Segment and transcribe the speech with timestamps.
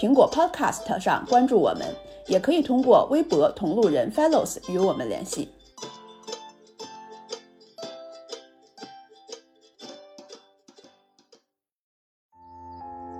[0.00, 1.86] 苹果 Podcast 上关注我们，
[2.26, 5.46] 也可以通过微博同路人 Fellows 与我们联系。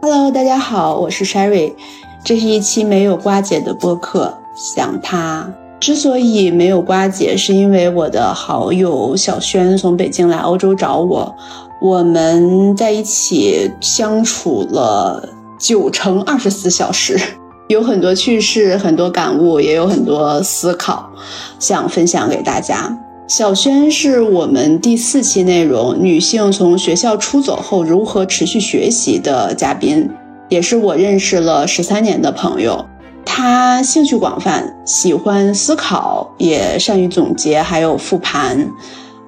[0.01, 1.75] Hello，大家好，我是 Sherry，
[2.25, 5.53] 这是一期没有瓜姐的播客，想她。
[5.81, 11.37] 之所以没有瓜姐，是因为我的好友小轩从北京来欧洲找我，
[11.83, 15.29] 我们在一起相处了
[15.61, 17.21] 九乘二十四小时，
[17.69, 21.11] 有很多趣事，很多感悟，也有很多思考，
[21.59, 22.99] 想分享给大家。
[23.29, 30.11] 小轩是我们第四期内容“女性从学校出走后如何持续学习”的嘉宾，
[30.49, 32.87] 也是我认识了十三年的朋友。
[33.27, 38.67] 他兴趣广泛，喜欢思考，也善于总结，还有复盘。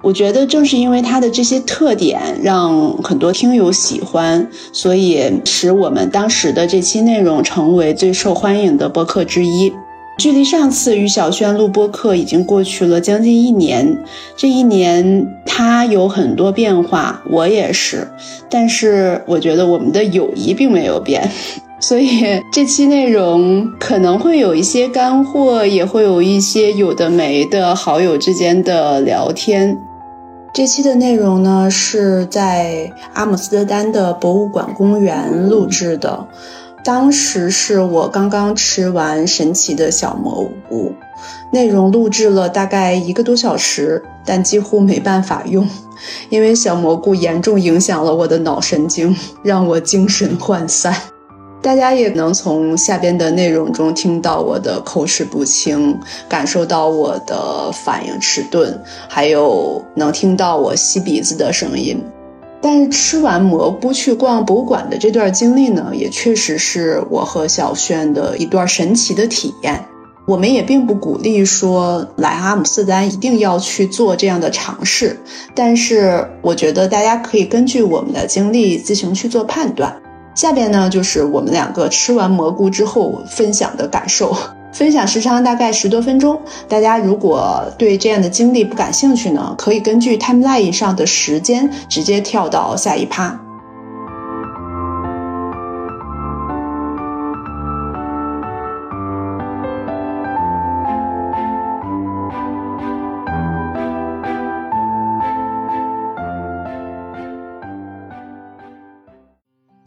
[0.03, 9.73] 我觉得正是因为他的这些特点，让很多听友喜欢，所以使我们当时的这期内容成为最受欢迎的播客之一。
[10.19, 13.97] 距离上次与小轩录播客已经过去了将近一年，
[14.37, 18.07] 这一年他有很多变化，我也是，
[18.51, 21.31] 但是我觉得我们的友谊并没有变。
[21.81, 29.77] 所以这期内容可能会有一些干货，也会有一些有的没的好友之间的聊天。
[30.55, 36.27] 这期的内容呢是在阿姆斯特丹的博物馆公园录制的，
[36.85, 40.93] 当时是我刚刚吃完神奇的小蘑菇，
[41.53, 45.67] 内容录制了大概一个多小时，但几乎没办法用，
[46.29, 50.95] 因为小蘑菇严重影响了我的脑神经，让我精神涣散。
[51.63, 55.97] 大家也能从下边的内容中听到我的口齿不清，
[56.29, 58.77] 感受到我的反应迟钝，
[59.09, 62.03] 还有能听到我吸鼻子的声音。
[62.61, 69.85] 但是吃完蘑菇去逛博物馆的这段经历呢，也确实是我和小轩的一段神奇的体验。
[70.25, 75.19] 我们也并不鼓励说来阿姆斯特丹一定要去做这样的尝试，
[75.55, 80.01] 但是我觉得大家可以根据我们的经历自行去做判断。
[80.35, 84.35] 下边呢，就是我们两个吃完蘑菇之后分享的感受，
[84.73, 86.41] 分享时长大概十多分钟。
[86.69, 93.39] 大家如果对这样的经历不感兴趣呢，可以根据 timeline 上的时间直接跳到下一趴。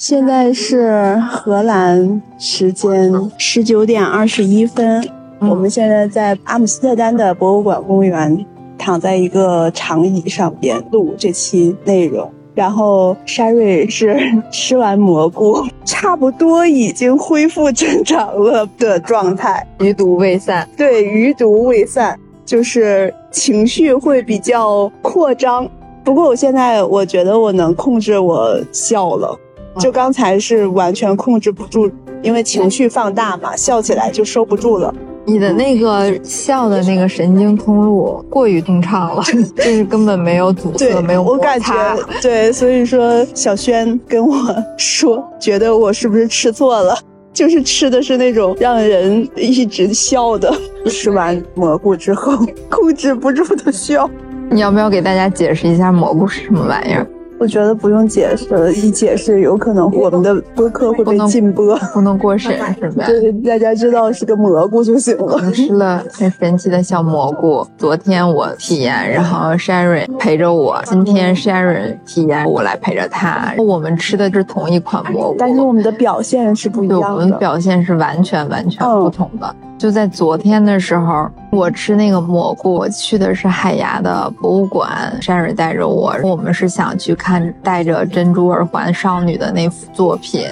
[0.08, 5.04] 现在是荷兰时间十九点二十一分，
[5.40, 8.46] 我们现在在阿姆斯特丹的博物馆公园，
[8.78, 12.32] 躺在一个长椅上边录这期内容。
[12.54, 14.16] 然后 Sherry 是
[14.54, 20.70] 吃完蘑菇，差不多已经恢复正常了的状态，余毒未散。
[20.78, 25.68] 对，余毒未散，就是情绪会比较扩张。
[26.04, 29.36] 不过我现在我觉得我能控制我笑了。
[29.80, 31.91] 就刚才是完全控制不住，
[32.22, 34.94] 因为情绪放大嘛，笑起来就收不住了。
[35.28, 39.24] 你的那个笑的那个神经通路过于通畅了，
[39.56, 41.74] 就是根本没有阻塞，没有我感觉
[42.22, 44.36] 对，所以说小轩跟我
[44.78, 46.96] 说，觉得我是不是吃错了？
[47.34, 50.53] 就是吃的是那种让人一直笑的。
[50.86, 52.38] 吃完蘑菇之后，
[52.69, 54.09] 控制不住的笑。
[54.52, 57.06] 你要不要给大家解释一下蘑菇是什么玩意儿？
[57.38, 63.06] 我觉得不用解释了，一解释有可能我们的播客会被禁播，不能过审是吧？
[63.08, 65.52] 对，大家知道是个蘑菇就行了。
[65.52, 73.54] 吃了很神奇的小蘑菇，昨天我体验，然后 Sharon 陪着我，今天 Sharon 体验，我来陪着他。
[73.58, 77.08] 我们吃的是同一款蘑菇，但是我们的表现是不一样的。
[77.14, 79.56] 我们表现是完全完全不同的。
[79.77, 84.89] 就在昨天的时候，我吃那个蘑菇，我去的是海牙的博物馆
[85.22, 90.48] ，Sherry 带着我，我们是想去看戴着珍珠耳环少女的那幅作品，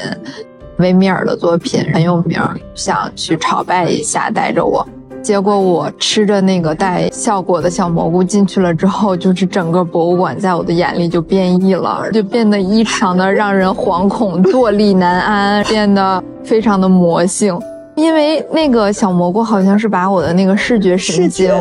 [0.78, 2.38] 维米尔的作品很有名，
[2.75, 4.86] 想去朝拜一下，带着我。
[5.22, 17.58] 结果我吃着那个带效果的小蘑菇进去了之后，就是整个博物馆在我的眼里就变异了，就变得异常的让人惶恐、坐立难安，变得非常的魔性。
[17.95, 21.51] 因为那个小蘑菇好像是把我的那个视觉神经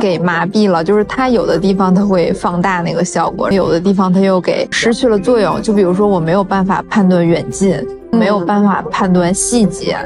[0.00, 5.60] 给麻痹了，就是它有的地方它会放大那个效果，有的地方它又给失去了作用。
[5.60, 7.76] 就比如说我没有办法判断远近，
[8.10, 9.96] 没有办法判断细节，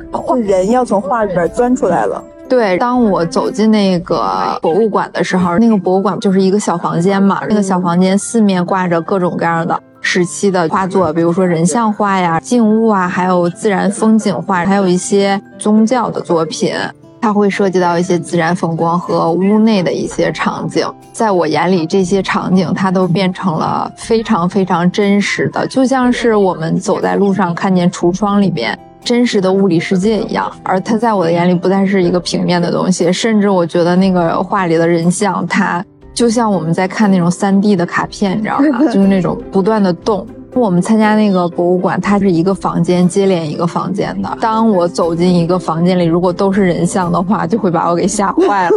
[0.45, 2.23] 人要从画里边钻出来了。
[2.49, 9.79] 对，当我走进那个博物馆的时候，那个博物馆就是一个小房间嘛，那个小房间四面挂着各种各样的。
[10.11, 16.73] 时期的画作，比如说人像画呀、静物啊，还有自然风景画，还有一些宗教的作品，
[17.21, 20.91] 它会涉及到一些自然风光和屋内的一些场景。
[21.13, 30.51] 在我眼里，这些场景它都变成了非常非常真实的，就像是我们走在路上看见橱窗里边真实的物理世界一样。
[30.63, 35.85] 而它在我的眼里不再是一个平面的东西，甚至我觉得那个画里的人像，它。
[36.19, 38.85] 就像我们在看那种三 D 的卡片，你知道吗？
[38.93, 40.27] 就是那种不断的动。
[40.53, 44.37] 我们参加那个博物馆，它是一个房间接连一个房间的。
[44.41, 48.77] 当我走进一个房间里，如果都是人像的话，就会把我给吓坏了。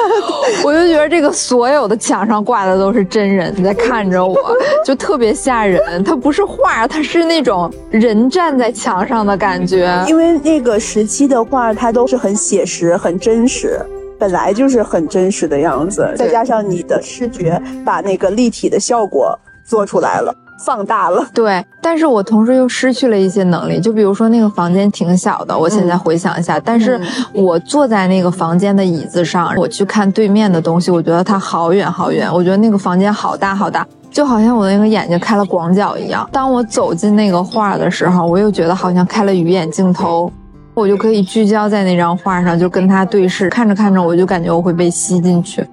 [0.64, 4.34] 我就觉得这个所有的墙上挂的都是真人在看着我，
[4.82, 6.02] 就特别吓人。
[6.02, 10.02] 它不是画，它是那种人站在墙上的感觉。
[10.08, 13.78] 因为那个时期的画，它都是很写实、很真实。
[14.18, 20.34] 本来就是很真实的样子，再加上你的视觉把那个立体的效果做出来了，
[20.64, 21.24] 放大了。
[21.32, 23.80] 对，但是我同时又失去了一些能力。
[23.80, 27.00] 就比如说那个房间挺小的，我现在回想一下，但是
[27.32, 32.28] 我坐在那个房间的椅子上，我去看对面的东西，我觉得它好远好远。
[32.32, 36.28] 我觉得那个房间好大好大，就好像我的那个眼睛开了广角一样。
[36.32, 40.32] 当我走进那个画的时候，我又觉得好像开了鱼眼镜头。
[40.78, 45.66] 我就可以聚焦在那张画上，就跟他对视，看着看着，我就感觉我会被吸进去，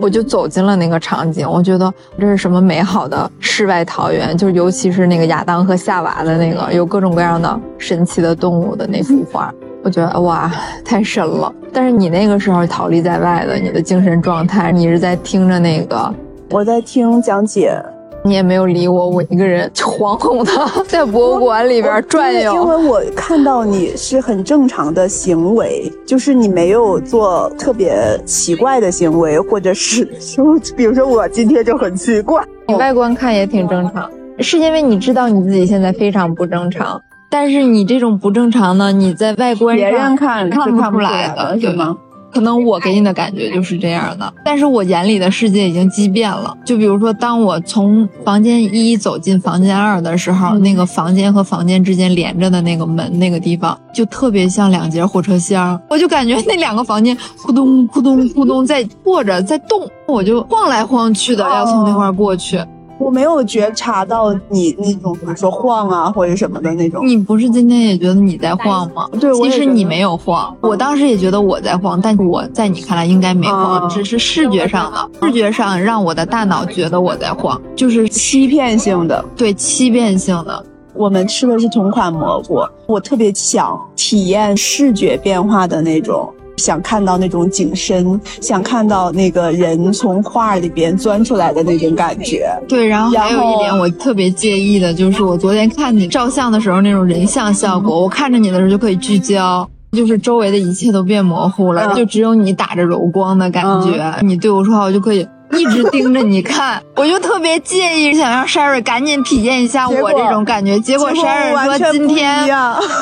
[0.00, 1.50] 我就走进了那个场景。
[1.50, 10.48] 我觉得这是什么美好的世外桃源，就是尤其是那个亚当和夏娃的那个有各种各样的神奇的动物的那幅画，我觉得哇，
[10.84, 11.52] 太神了。
[11.72, 16.14] 但是你那个时候逃离在外的，你的精神状态，你是在听着那个，
[16.50, 17.82] 我在听讲解。
[18.24, 20.52] 你也没有理我，我一个人惶恐的
[20.86, 22.54] 在博物馆里边转悠。
[22.54, 30.44] 因为我看到你是很正常的行为，就是你没有做特别奇怪的行为，或者是就，
[30.76, 32.42] 比如说我今天就很奇怪。
[32.68, 34.08] 你外观看也挺正常，
[34.38, 41.96] 是因为你知道你自己现在非常不正常，但是你这种不正常呢，你在外观上别人看看不出来的，是吗？
[42.32, 46.56] 可能我给你的感觉就是这样的，但是我眼里的世界已经畸变了。
[46.64, 55.78] 就比如说，当我从房间一走进房间二的时候，那个房间和房间之间连着的那个门那个地方，就特别像两节火车厢。
[55.90, 62.58] 我就感觉那两个房间咕咚咕咚咕咚在过着在动，我就晃来晃去的要从那块过去。
[63.02, 67.06] 我没有觉察到你那种，比如说晃啊或者什么的那种。
[67.06, 69.08] 你不是今天也觉得你在晃吗？
[69.20, 70.56] 对，其实你没有晃。
[70.60, 79.24] 我当时也觉得我在晃，但我在你看来应该没晃，只是视觉上的，视觉上让我的大脑觉得我在晃，就是欺骗性的。
[79.36, 80.64] 对，欺骗性的。
[80.94, 86.32] 我们吃的是同款蘑菇，我特别想体验视觉变化的那种。
[86.62, 92.48] 想看到那种景深，想看到那个人从画里边钻出来的那种感觉。
[92.68, 104.14] 对，然后还有一点我特别介意的就是，我昨天看你照相的时候那种人像效果，我看着你的时候就可以聚焦，就是周围的一切都变模糊了，就只有你打着柔光的感觉。
[104.22, 105.26] 你对我说话，我就可以。
[105.58, 110.78] 一直盯着你看，我就特别介意，想让 Sherry 赶紧体验一下我这种感觉。
[110.80, 112.48] 结果 Sherry 说今天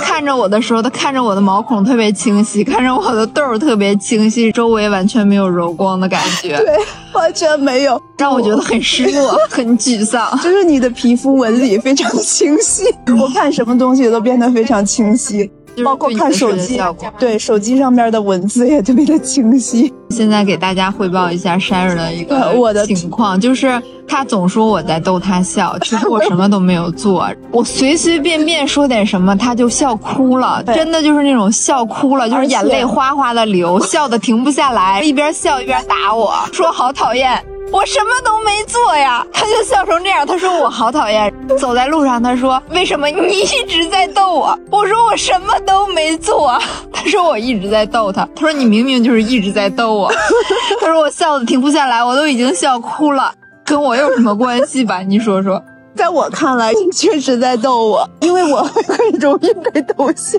[0.03, 6.57] 看着我的时候，他看着我的毛孔特别清晰， 看着我的痘儿特别清晰，周围完全没有柔光的感觉。
[6.63, 6.77] 对，
[7.13, 10.31] 完全没有，让我觉得很失落，很沮丧。
[10.43, 12.85] 就是你的皮肤纹理非常清晰，
[13.21, 15.51] 我看什么东西都变得非常清晰。
[15.85, 16.81] 包括看手机，
[17.19, 19.93] 对手机上面的文字也特别的清晰。
[20.11, 37.41] 现在给大家汇报一下 Sherry 的一个我的情况，就是他总说我在逗他笑，其实我什么都没有做，我随随便便说点什么他就笑哭了，真的就是那种笑哭了，就是眼泪哗哗的流，笑的停不下来，一边笑一边打我说好讨厌。
[37.73, 40.27] 我什么都没做呀，他就笑成这样。
[40.27, 41.33] 他说我好讨厌。
[41.59, 44.59] 走在路上，他说为什么你一直在逗我？
[44.71, 46.59] 我说我什么都没做。
[46.93, 48.29] 他说我一直在逗他。
[48.35, 50.13] 他说你明明就是一直在逗我。
[50.81, 53.33] 他说我笑的停不下来，我都已经笑哭了，
[53.65, 55.01] 跟我有什么关系吧？
[55.01, 55.63] 你说说，
[55.95, 60.39] 在我看来，你确实在逗我，因为我很容易被逗笑。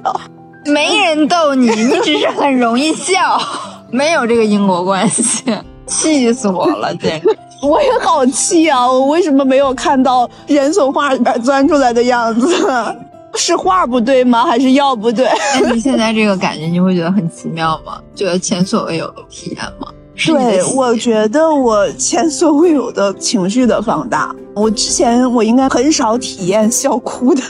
[0.65, 3.41] 没人逗你，你只是很容易笑，
[3.89, 5.43] 没有这个因果关系。
[5.91, 6.95] 气死我了！
[6.95, 7.27] 简直，
[7.61, 8.89] 我也好气啊！
[8.89, 12.47] 我为什么没有看到人从画里边钻出来的样子？
[13.35, 14.45] 是画不对吗？
[14.45, 15.29] 还是药不对？
[15.53, 17.99] 但是现在这个感觉，你会觉得很奇妙吗？
[18.15, 19.87] 觉得前所未有的体验吗？
[20.25, 24.35] 对，我觉得我前所未有的情绪的放大。
[24.53, 27.41] 我之前我应该很少体验笑哭的，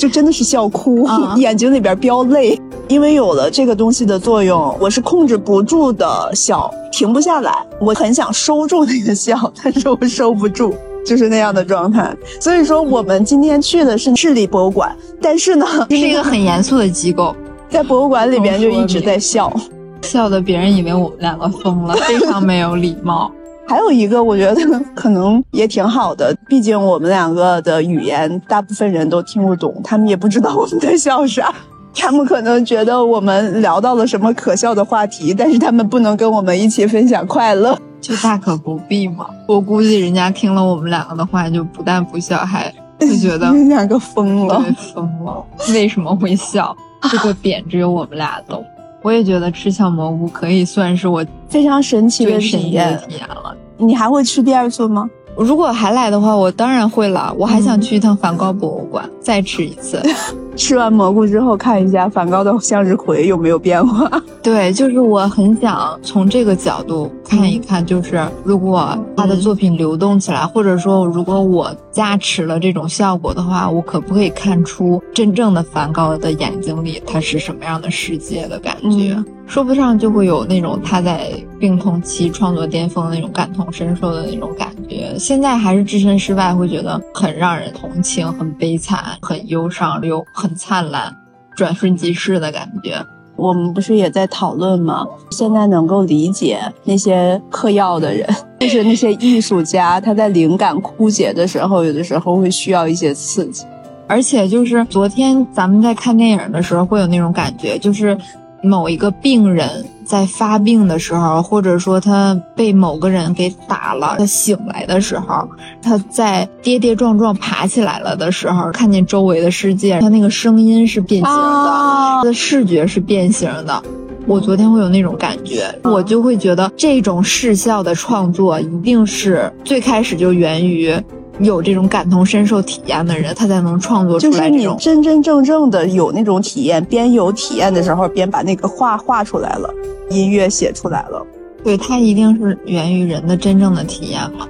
[0.00, 2.58] 就真的是笑哭， 眼睛里边飙泪。
[2.88, 7.54] 因为有了这个东西的作用，我是控制不住的笑，停不下来。
[7.78, 10.72] 我很想收住那个笑， 但是我收不住，
[11.04, 12.16] 就是那样的状态。
[12.40, 17.36] 所以说，我们今天去的是智利博物馆，但是呢，是一个很严肃的机构，
[17.68, 19.52] 在博物馆里边就一直在笑。
[20.00, 23.30] 笑的别人以为我们两个疯了，非常没有礼貌。
[23.70, 31.54] 还有一个，我觉得可能也挺好的， 毕竟我们两个的语言大部分人都听不懂，他们也不知道我们在笑啥，
[31.94, 39.28] 他们可能觉得我们聊到了什么可笑的话题，但是他们不能跟我们一起分享快乐， 就大可不必嘛。
[39.46, 44.60] 我估计人家听了我们两个的话，就不但不笑，还就觉得两个疯了，
[44.92, 45.44] 疯了。
[45.72, 46.76] 为什么会笑？
[47.08, 48.64] 这个点只有我们俩懂。
[49.02, 53.56] 我也觉得吃小蘑菇可以算是我非常神奇的体验体验了。
[53.80, 55.08] 你还会吃第二次吗？
[55.36, 57.32] 如果还来的话，我当然会了。
[57.38, 60.02] 我还想去一趟梵高博物馆，再吃一次。
[60.56, 64.10] 吃完蘑菇之后，看一下梵高的向日葵有没有变化。
[64.42, 79.22] 对，就是我很想从这个角度看一看，就是如果他的作品流动起来，或者说如果我加持了这种效果的话，我可不可以看出真正的梵高的眼睛里他是什么样的世界的感觉？
[79.46, 85.14] 说不上就会有那种他在病痛期创作巅峰的那种感同身受的那种感觉。
[85.18, 91.14] 现在还是置身事外，会觉得很让人同情，很悲惨，很忧伤又很灿烂，
[91.54, 93.04] 转瞬即逝的感觉。
[93.40, 95.06] 我们不是也在讨论吗？
[95.30, 98.28] 现在能够理解那些嗑药的人，
[98.60, 103.64] 就是那些艺术家，他在灵感枯竭的时候，有的时候会需要一些刺激。
[104.06, 108.16] 而且就是昨天咱们在看电影的时候，会有那种感觉，就是。
[108.62, 115.48] 某一个病人在发病的时候，或者说他被某个人给打了，他醒来的时候，
[115.82, 123.82] 他在跌跌撞撞爬起来了的时候，看见周围的世界，他那个声音是变形的，他的视觉是变形的。
[124.26, 130.94] 我昨天会有那种感觉，我就会觉得这种视效的创作一定是最开始就源于。
[131.40, 134.58] 有这种感同身受体验的人，他才能创作出来这种。
[134.58, 139.68] 就是你真真正正的有那种体验，边有体验的时候，边把那个画画出来了，
[140.10, 141.26] 音乐写出来了。
[141.64, 144.46] 对，它一定是源于人的真正的体验嘛。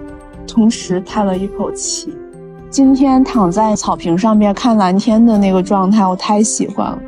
[0.47, 2.13] 同时叹了一口气。
[2.71, 6.99] 今天躺在草坪上面看蓝天的那个状态，我太喜欢了。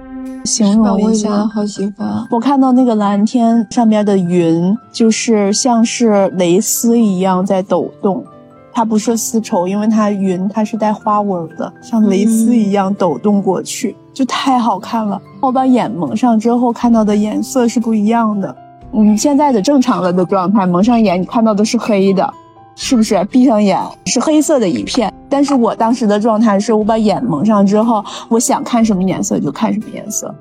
[0.44, 2.26] 形容一下，好喜欢。
[2.30, 8.24] 我看到那个蓝天上面的云，就是像是蕾丝一样在抖动。
[8.72, 15.20] 它不是丝绸，因为它云，它是带花纹的，像蕾丝一样抖动过去，就太好看了。
[15.40, 18.56] 我把眼蒙上之后，看到的颜色是不一样的。
[18.92, 22.32] 嗯，现在的正常了的状态，蒙上眼你看到的是黑的，
[22.74, 23.22] 是不是？
[23.24, 25.12] 闭上眼是黑色的一片。
[25.28, 30.34] 但是我当时的状态是我把眼蒙上之后，我想看什么颜色就看什么颜色。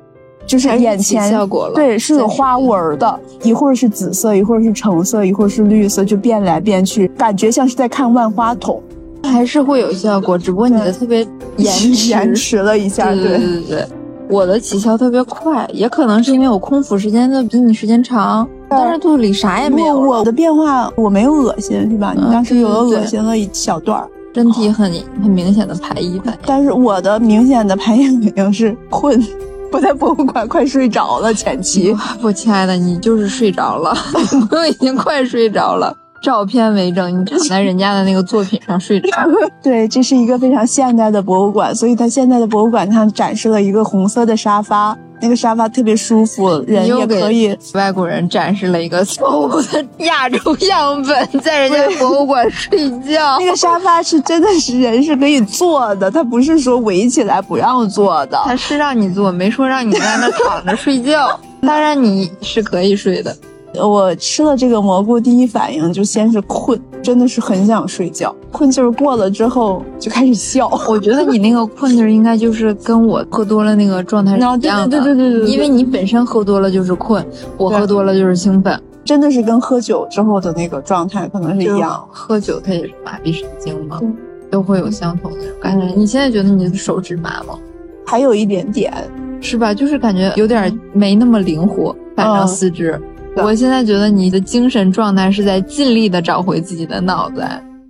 [0.46, 8.82] 就是眼前效果了，对，是有花纹的，一会儿是紫色，一会儿是橙色，一会儿是绿色，就变来变去，感觉像是在看万花筒，
[9.24, 11.26] 还是会有效果，只不过你的特别
[11.58, 13.86] 延迟，延迟了一下，对对对对，
[14.30, 19.98] 我的起效特别快，也可能是因为我空腹时间的比你时间长，但是肚子里啥也没有。
[19.98, 22.14] 我的变化我没有恶心是吧？
[22.16, 29.24] 你当时有恶心了一小段，身体很很明显的排异反应，但是我的明显的排异反应是困。
[29.72, 31.96] 我在博物馆快睡着了，前期。
[32.22, 33.96] 不，亲爱的，你就是睡着了，
[34.52, 35.96] 我已经快睡着了。
[36.22, 39.08] 照片为证，你躺在人家的那个作品上睡着。
[39.64, 44.96] 对，这是一个非常现代的博物馆，所以它现在的博物馆上展示了一个红色的沙发。
[45.22, 47.56] 那个沙发特别舒服，人也可以。
[47.74, 53.38] 外国人展示了一个错误的亚洲样本，在人家博物馆睡觉。
[53.40, 58.42] 那个沙发是真的是人是可以坐的，它不是说围起来不让坐的。
[58.46, 61.40] 它是让你坐，没说让你在那躺着睡觉。
[61.62, 63.36] 当然你是可以睡的。
[63.76, 68.36] 我吃了这个蘑菇，第一反应就先是困，真的是很想睡觉。
[68.52, 70.68] 困劲儿过了之后，就开始笑。
[70.90, 74.90] 我觉得你那个困劲儿应该就是跟我喝多了那个状态是一样的。
[74.90, 75.50] 对对对对对。
[75.50, 77.26] 因为你本身喝多了就是困，
[77.58, 82.06] 我喝多了就是兴奋，真的是跟喝酒之后的那个状态可能是一样。
[82.12, 84.02] 喝酒它也是麻痹神经嘛，
[84.50, 85.88] 都会有相同的感觉。
[85.96, 87.58] 你现在觉得你的手指麻吗？
[88.06, 88.94] 还有一点点，
[89.40, 89.74] 是吧？
[89.74, 93.02] 就是感觉有点没那么灵活，反正四肢。
[93.36, 97.44] 我现在觉得你的精神状态是在尽力的找回自己的脑子，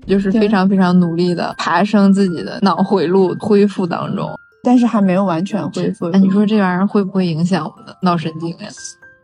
[0.07, 4.29] 就是非常非常努力的爬升自己的脑回路恢复当中。
[4.63, 6.07] 但是还没有完全恢复。
[6.09, 8.67] 那你说这玩意儿会不会影响我们的脑神经呀？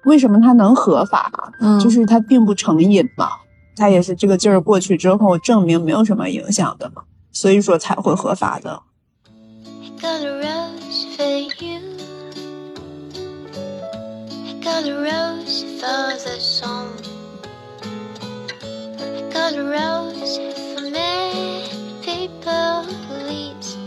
[0.05, 1.31] 为什么它能合法？
[1.59, 3.29] 嗯就是它并不成瘾嘛，
[3.75, 8.81] 它也是这个劲儿过去之后证明没有什么影响的嘛，所以说才会合法的。
[14.67, 15.93] Got a rose for you.
[15.93, 16.91] I got a rose for the song.
[18.99, 20.37] I got a rose
[20.75, 21.63] for many
[22.03, 23.77] people please.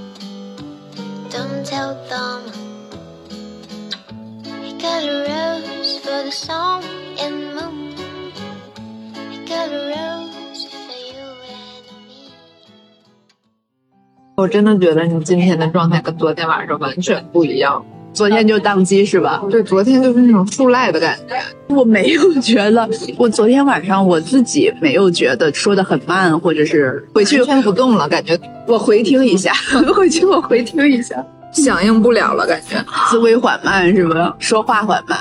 [1.29, 2.41] Don't tell them.
[4.47, 6.83] I got a rose for the song
[7.21, 8.33] and moon.
[9.15, 12.33] I got a rose for you and me.
[14.37, 17.85] 我真的觉得你今天的状态跟昨天晚上完全不一样。
[18.13, 19.43] 昨天就宕机是吧？
[19.51, 21.37] 对，昨天就是那种树赖的感觉。
[21.75, 29.53] 我没有觉得，我昨天晚上我自己没有觉得说的很慢，或者是回去完全不动了，感觉我回听一下，
[29.95, 32.77] 回去我回听一下，响应不了了，感觉。
[33.09, 34.35] 思维缓慢是吧？
[34.41, 35.17] 说话缓慢，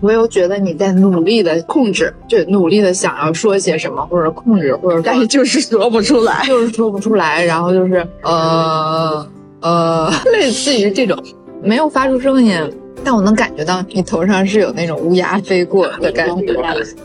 [0.00, 6.42] 我又觉得你在努力的控制，就努力的想要说些什么，或者控制，或者但是就是说不出来。
[6.46, 9.26] 就是说不出来，然后就是呃
[9.60, 11.22] 呃， 类似于这种
[11.62, 12.58] 没有发出声音，
[13.04, 16.54] 但我能感觉到你头上是有那种乌鸦飞过的感觉。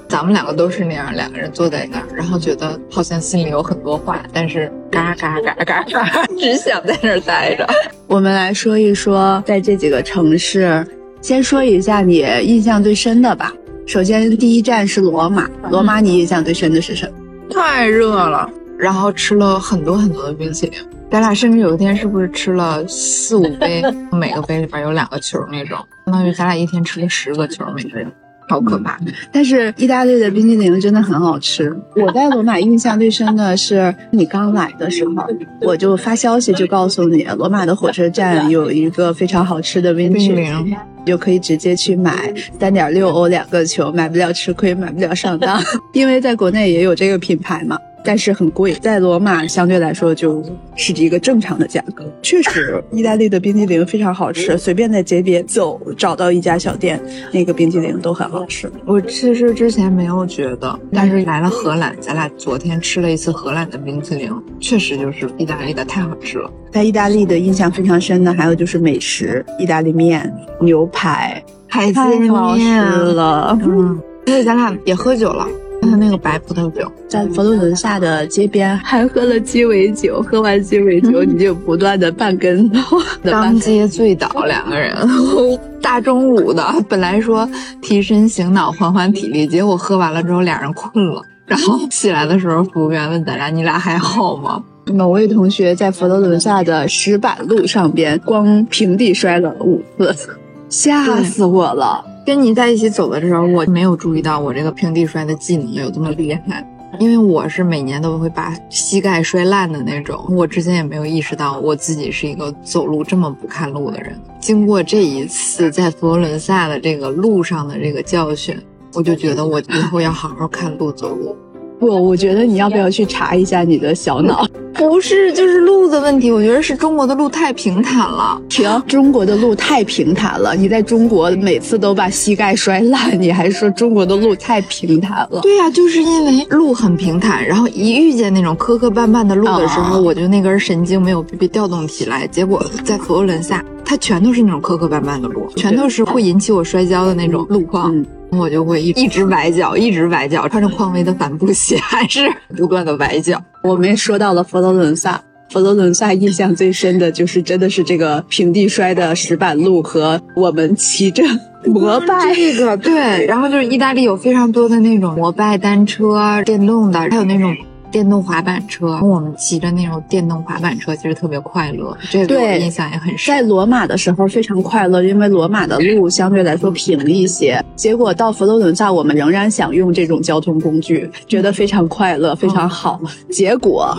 [0.07, 7.67] 咱们两个都是那样，两个人坐在那儿，然后觉得好像心里有很多话，但是嘎嘎嘎嘎嘎，只想在那儿待着。
[8.07, 10.85] 我们来说一说，在这几个城市，
[11.21, 13.53] 先说一下你印象最深的吧。
[13.85, 17.13] 首先，第一站是罗马，罗马你印象最深的是什么？
[17.53, 18.49] 太热了，
[18.85, 20.79] 然后吃了很多很多的冰淇淋。
[21.09, 23.81] 咱俩甚至有一天是不是吃了四五杯，
[24.13, 25.75] 每个杯里边有两个球那种，
[26.05, 28.11] 相当于咱俩一天吃了十个球，每个人，
[28.47, 28.99] 好可怕。
[29.31, 31.75] 但是意大利的冰淇淋真的很好吃。
[31.95, 35.15] 我在罗马印象最深的是你刚来的时候，
[35.61, 45.59] 我就发消息就告诉你，罗马的火车站有一个非常好吃的冰淇淋，淋，就可以直接去买，三点六欧两个球，买不了吃亏，买不了上当，
[45.93, 47.75] 因为在国内也有这个品牌嘛。
[48.05, 50.43] 但是很贵，在罗马相对来说就
[50.75, 52.05] 是一个正常的价格。
[52.21, 58.71] 确实， 意大利的冰激凌非常好吃，随便在街边走找到一家小店，那个冰激凌都很好吃。
[58.85, 66.49] 我其实之前没有觉得，但是来了荷兰，咱俩昨天吃了一次荷兰的冰激凌，确实就是意大利的太好吃了。
[66.71, 72.79] 在意大利的印象非常深的还有就是美食，意大利面、牛排，海太好吃
[73.13, 73.57] 了。
[73.63, 75.47] 嗯，所以咱俩也喝酒了，
[75.85, 76.91] 他那个白葡萄酒。
[77.07, 84.95] 在佛罗伦萨的街边还喝了鸡尾酒，喝完鸡尾酒你就不断的半跟头的 当街醉倒，两个人，
[85.81, 87.47] 大中午的，本来说
[87.81, 94.61] 提神醒脑、缓缓体力，结果喝完了之后俩人困了，然后起来的时候，服务员问咱俩：“你俩还好吗
[94.93, 99.81] 某位同学在佛罗伦萨的石板路上边光平地摔了五
[100.13, 100.37] 次，
[100.69, 106.67] 吓死我了。？”跟你在一起走的时候，我没有注意到我这个平地摔的技能有这么厉害。
[106.97, 114.17] 因为我是每年都会把膝盖摔烂的那种，我之前也没有意识到我自己是一个走路这么不看路的人。
[114.39, 118.57] 经过这一次在佛罗伦萨的这个路上的这个教训，
[118.93, 121.35] 我就觉得我以后要好好看路走路。
[121.79, 124.45] 不，我觉得你要不要去查一下你的小脑？
[124.75, 126.29] 不是，就是路的问题。
[126.29, 128.39] 我觉得是中国的路太平坦了。
[128.49, 130.53] 停，中国的路太平坦了。
[130.53, 135.39] 你在中国每次都把膝盖摔烂，你还说中国的路太平坦了？
[135.41, 142.27] 对呀、就是因为路很平坦，然后一遇见那种磕磕绊绊的路的时候，哦我就那根神经没有被调动起来。
[142.27, 147.95] 结果在佛罗伦萨，它全都是那种磕磕绊绊的路，全都是会引起我摔跤的那种路况。
[147.95, 148.05] 嗯
[148.37, 153.41] 我就会一一直崴脚，一直崴脚，穿着匡威的帆布鞋，还是不断的崴脚。
[153.63, 161.23] 我们也说到了佛罗伦萨，佛罗伦萨印象最深的就是真的是这个平地摔的石板路和我们骑着
[161.65, 162.33] 摩拜。
[162.35, 167.55] 这个对，然后就是意大利有非常多的那种摩拜单车、电动的，还有那种
[167.95, 168.99] 电动滑板车。
[169.01, 173.41] 我们骑着那种电动滑板车，其实特别快乐，这个我对印象也很深在。
[173.41, 177.63] 罗马的时候非常快乐，因为罗马的路相对来说平一些。
[177.77, 182.99] 结果到佛罗伦萨，我们仍然想用这种交通工具，觉得非常快乐，非常好。
[183.29, 183.97] 结果，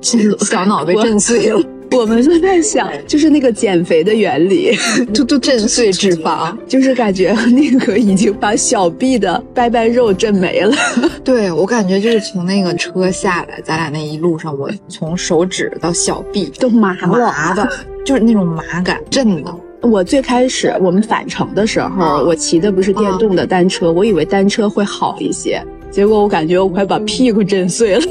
[0.00, 1.60] 小脑被震碎了，
[1.98, 4.76] 我们就在想， 就是那个减肥的原理，
[5.12, 6.56] 就就震碎脂肪。
[6.66, 10.74] 就是感觉那个已经把小臂的掰掰肉震没了。
[11.22, 17.68] 对我感觉就是从那个车下来，咱俩那一路上，我从手指到小臂都麻了麻的，
[18.04, 19.54] 就是那种麻感，震的。
[19.82, 28.02] 我最开始我们返程的时候，我骑的不是电动的单车，我以为单车会好一些，结果我感觉我快把屁股震碎了。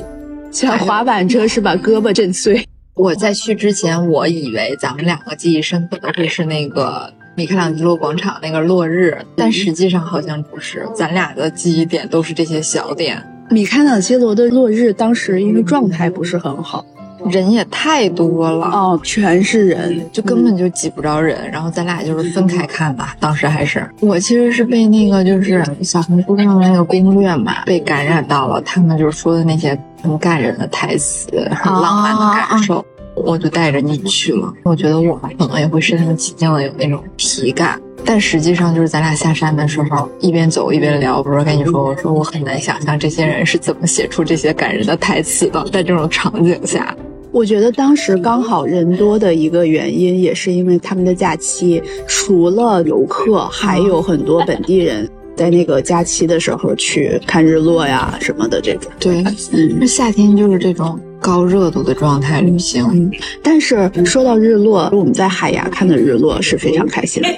[0.51, 2.61] 像滑板车是把胳膊震碎，
[3.01, 13.19] 我在去之前，我以为咱们两个记忆深刻的会是那个米开朗基罗广场那个落日，但实际上好像不是，咱俩的记忆点都是这些小点。
[13.49, 16.85] 米开朗基罗的落日，当时因为状态不是很好，
[17.25, 21.49] 人也太多了，哦，全是人，就根本就挤不着人。
[21.49, 32.85] 然后咱俩就是分开看吧，当时还是我其实是被那个就是小红书上的那个攻略嘛，被感染到了，他们就是说的那些很感人的台词，很浪漫的感受。
[33.15, 46.95] 我就带着你去了，我觉得我们可能也会身临其境的有那种体感，但实际上就是咱俩下山的时候一边走一边聊，不是跟你说，我说我很难想象这些人是怎么写出这些感人的台词的，在这种场景下，
[47.31, 58.91] 我觉得当时刚好人多的一个原因，也是因为他们的假期，除了游客，还有很多本地人在那个假期的时候去看日落呀什么的这种。
[58.99, 59.77] 对，嗯。
[59.79, 62.83] 那夏天就是这种高热度的状态旅行。
[62.91, 67.29] 嗯，但是说到日落，我们在海牙看的日落是非常开心的。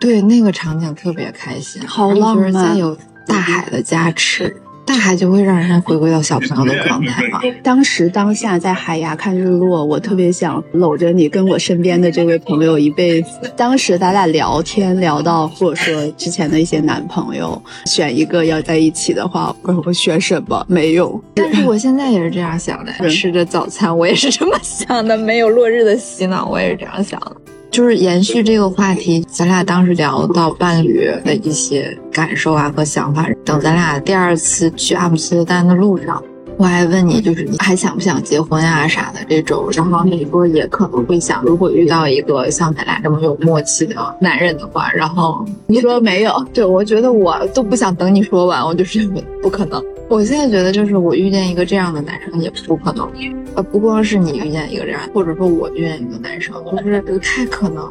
[0.00, 2.94] 对，那个场景特别开心，好浪漫再有
[3.26, 4.54] 大海的加持，
[4.86, 7.40] 大海就会让人回归到小朋友的状态嘛。
[7.62, 13.28] 当时当下在海牙看日落，我特别想搂着你，跟我身边的这位朋友一辈子。
[13.56, 20.64] 当时咱俩聊天聊到，或者说之前的一些男朋友，选一个要在一起的话，我我选什么？
[20.68, 21.22] 没有。
[21.34, 27.36] 但是我现在也是这样想的，嗯吃着早餐我也是这么想的，没有落日的洗脑，我也是这样想的。
[27.74, 33.28] 就是延续这个话题，咱俩当时聊到伴侣的一些感受啊和想法。
[33.44, 36.22] 等咱俩第二次去阿姆斯特丹的路上，
[36.56, 39.68] 我还问你，就是你还想不想结婚啊啥的这种。
[39.72, 46.46] 然后你说也可能会想，如果遇到一个像咱俩这么有默契的男人的话，然后你说没有？
[46.54, 49.04] 对，我觉得我都不想等你说完，我就是
[49.42, 49.82] 不可能。
[50.14, 53.10] 我现在觉得，就是我遇见一个这样的男生也不可能，
[53.56, 57.84] 呃，不光是你遇见一个这样，或者说我遇见一个男生，就是不太可能。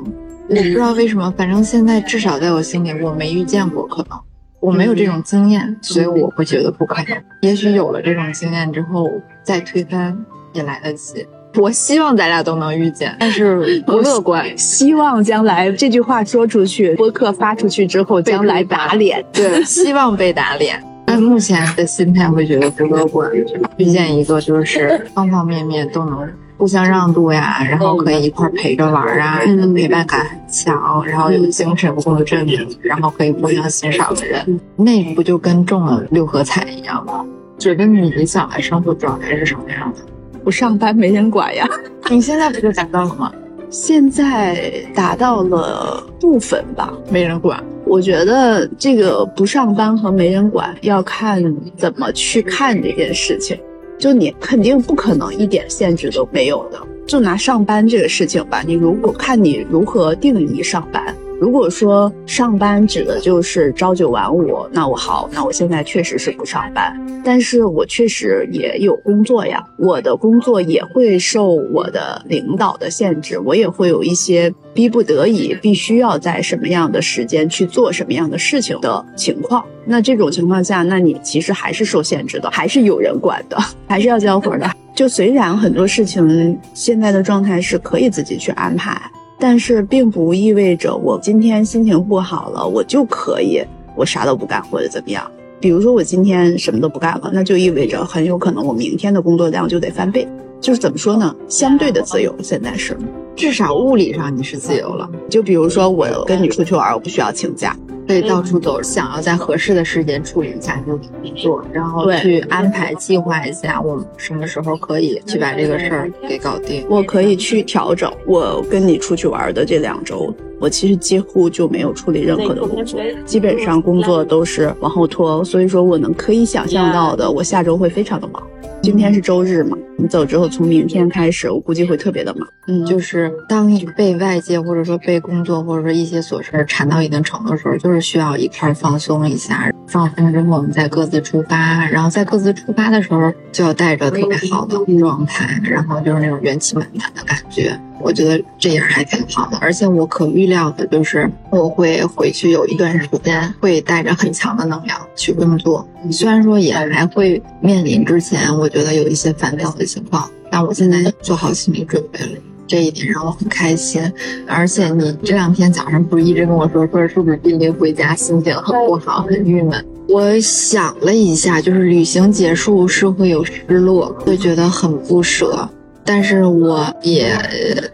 [0.47, 4.17] 我不知道为什么，反正现在至少在我心里，我没遇见过可能，
[4.62, 7.21] 我没有这种经验，所以我会觉得不可能。
[7.41, 9.05] 也许有了这种经验之后，
[9.43, 10.17] 再推翻
[10.53, 11.27] 也来得及。
[11.55, 14.57] 我希望咱俩都能遇见，但是 不乐观。
[14.57, 19.21] 希望将来这句话说出去，播客发出去之后，将来打脸。
[19.33, 20.81] 对，希望被打脸。
[21.13, 23.30] 但目前的心态会觉得不乐观，
[23.78, 32.47] 遇见一个就是 方方面面都能互相让渡呀，然后可以一块儿陪着玩啊，嗯陪伴感很强，然后有精神共振，
[32.82, 37.23] 然后可以互相欣赏的人，那不就跟中了六合彩一样吗？
[37.60, 39.99] 觉得你理想的生活状态是什么样的？
[40.43, 41.67] 不上班没人管呀。
[42.10, 43.32] 你现在不就达到了吗？
[43.73, 51.43] 现在达到了部分吧，没人管，我觉得这个不上班和没人管要看
[51.75, 53.59] 怎么去看这件事情。
[53.97, 56.79] 就你肯定不可能一点限制都没有的。
[57.07, 61.03] 就拿上班这个事情吧，你如果看你如何定义上班。
[61.43, 79.65] 如果说上班指的就是朝九晚五，那我好，那我现在确实是不上班，但是我确实也有工作呀，我的工作也会受我的领导的限制，我也会有一些逼不得已必须要在什么样的时间去做什么样的事情的情况。
[79.84, 84.71] 那这种情况下，那你其实还是受限制的，还是有人管的， 还是要交活的。
[84.95, 88.97] 就虽然很多事情现在的状态是可以自己去安排。
[89.43, 93.62] 但是并不意味着我今天心情不好了，我就可以
[93.93, 95.29] 我啥都不干或者怎么样。
[95.60, 100.25] 比如说我今天什么都不干了，那就意味着很有可能我明天的工作量就得翻倍。
[100.62, 101.36] 就是怎么说呢？
[101.49, 102.97] 相对的自由现在是，
[103.36, 105.10] 至少物理上你是自由了。
[105.29, 116.85] 就比如说我跟你出去玩，我不需要请假，可以到处走，想要在合适的时间处理一下就去做，然后对去安排计划一下我们什么时候可以去把这个事儿给搞定。
[116.89, 118.11] 我可以去调整。
[118.25, 125.43] 我跟你出去玩的这两周，我其实几乎就没有处理任何的工作，基本上工作都是往后拖。
[125.43, 128.41] 所以说我能可以想象到的，我下周会非常的忙。
[128.81, 132.45] 今天是周日嘛，你走之后，从明天开始，我估计会特别的忙。
[132.67, 139.71] 嗯，就是当你被外界或者说被工作或者说一些琐事缠到一定程度的时候，就是需要一块儿放松一下。
[139.87, 141.85] 放松之后，我们再各自出发。
[141.85, 147.79] 然后在各自出发的时候，就要带着特别好的状态，然后就是那种元气满满的感觉。
[148.03, 149.57] 我觉得这样还挺好的。
[149.61, 155.87] 而且我可预料的就是，我会回去有一段时间会带着很强的能量去工作。
[156.11, 162.31] 虽然说也还会面临之前我觉得有一些烦躁的情况，但我现在做好心理准备了。
[162.65, 164.01] 这一点让我很开心，
[164.47, 169.85] 而且你这两天早上不是一直跟我说，说是不是濒临回家，心情很不好，很郁闷。
[170.07, 175.69] 我想了一下，就是旅行结束是会有失落，会觉得很不舍。
[176.05, 177.35] 但是我也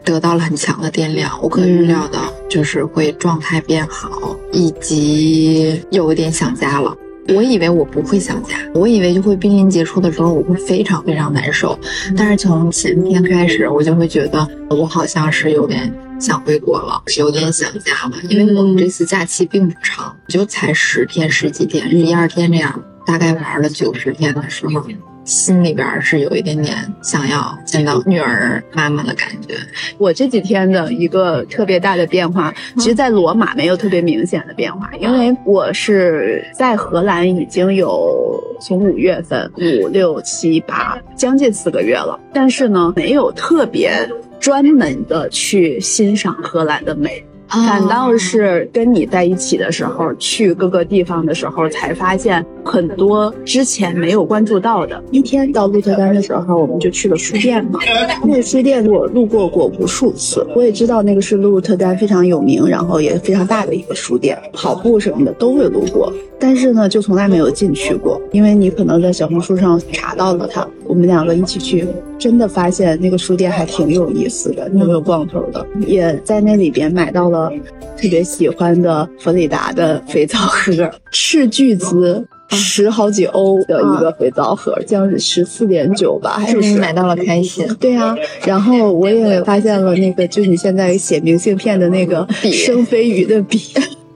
[0.04, 6.96] 得到了很强的电量，我可以预料到就是会状态变好，以及有一点想家了。
[7.36, 11.78] 我以为我不会想家，我以为就会濒临结束的时候我会非常非常难受，
[12.18, 24.84] 但是从前天开始，我就会觉得我好像是有点想回国了，有点想家了，因为我们这次假期并不长，就才十天十几天，十一二天这样，大概玩了九十天的时候。
[25.30, 29.54] 心里边是有一点点想要见到女儿妈妈的感觉。
[30.00, 47.24] 我这几天的一个特别大的变化，其实，在罗马没有特别明显的变化，因为我是在荷兰已经有从五月份五六七八将近四个月了，但是呢，没有特别专门的去欣赏荷兰的美。
[47.50, 55.04] 反倒是跟你在一起的时候，去各个地方的时候，才发现很多之前没有关注到的。
[55.12, 57.80] 一天到鹿特丹的时候，我们就去了书店嘛。
[58.24, 66.14] 那个书店我路过过无数次，我也知道那个是鹿特丹非常有名，然后也非常大的一个书店，跑步什么的都会路过。
[66.40, 70.66] 但是呢，就从来没有进去过，因为你可能在小红书上查到了它。
[70.90, 77.52] 我们两个一起去，真的发现那个书店还挺有意思的，挺有逛头的，也在那里边买到了
[77.96, 80.72] 特别喜欢的弗里达的肥皂盒，
[81.12, 87.68] 斥巨资十好几欧的一个肥皂盒，这样是十四点九吧，还是买到了开心？
[87.80, 93.60] 对啊，然后我也发现了那个，就你现在写明信片的那个生飞鱼的笔。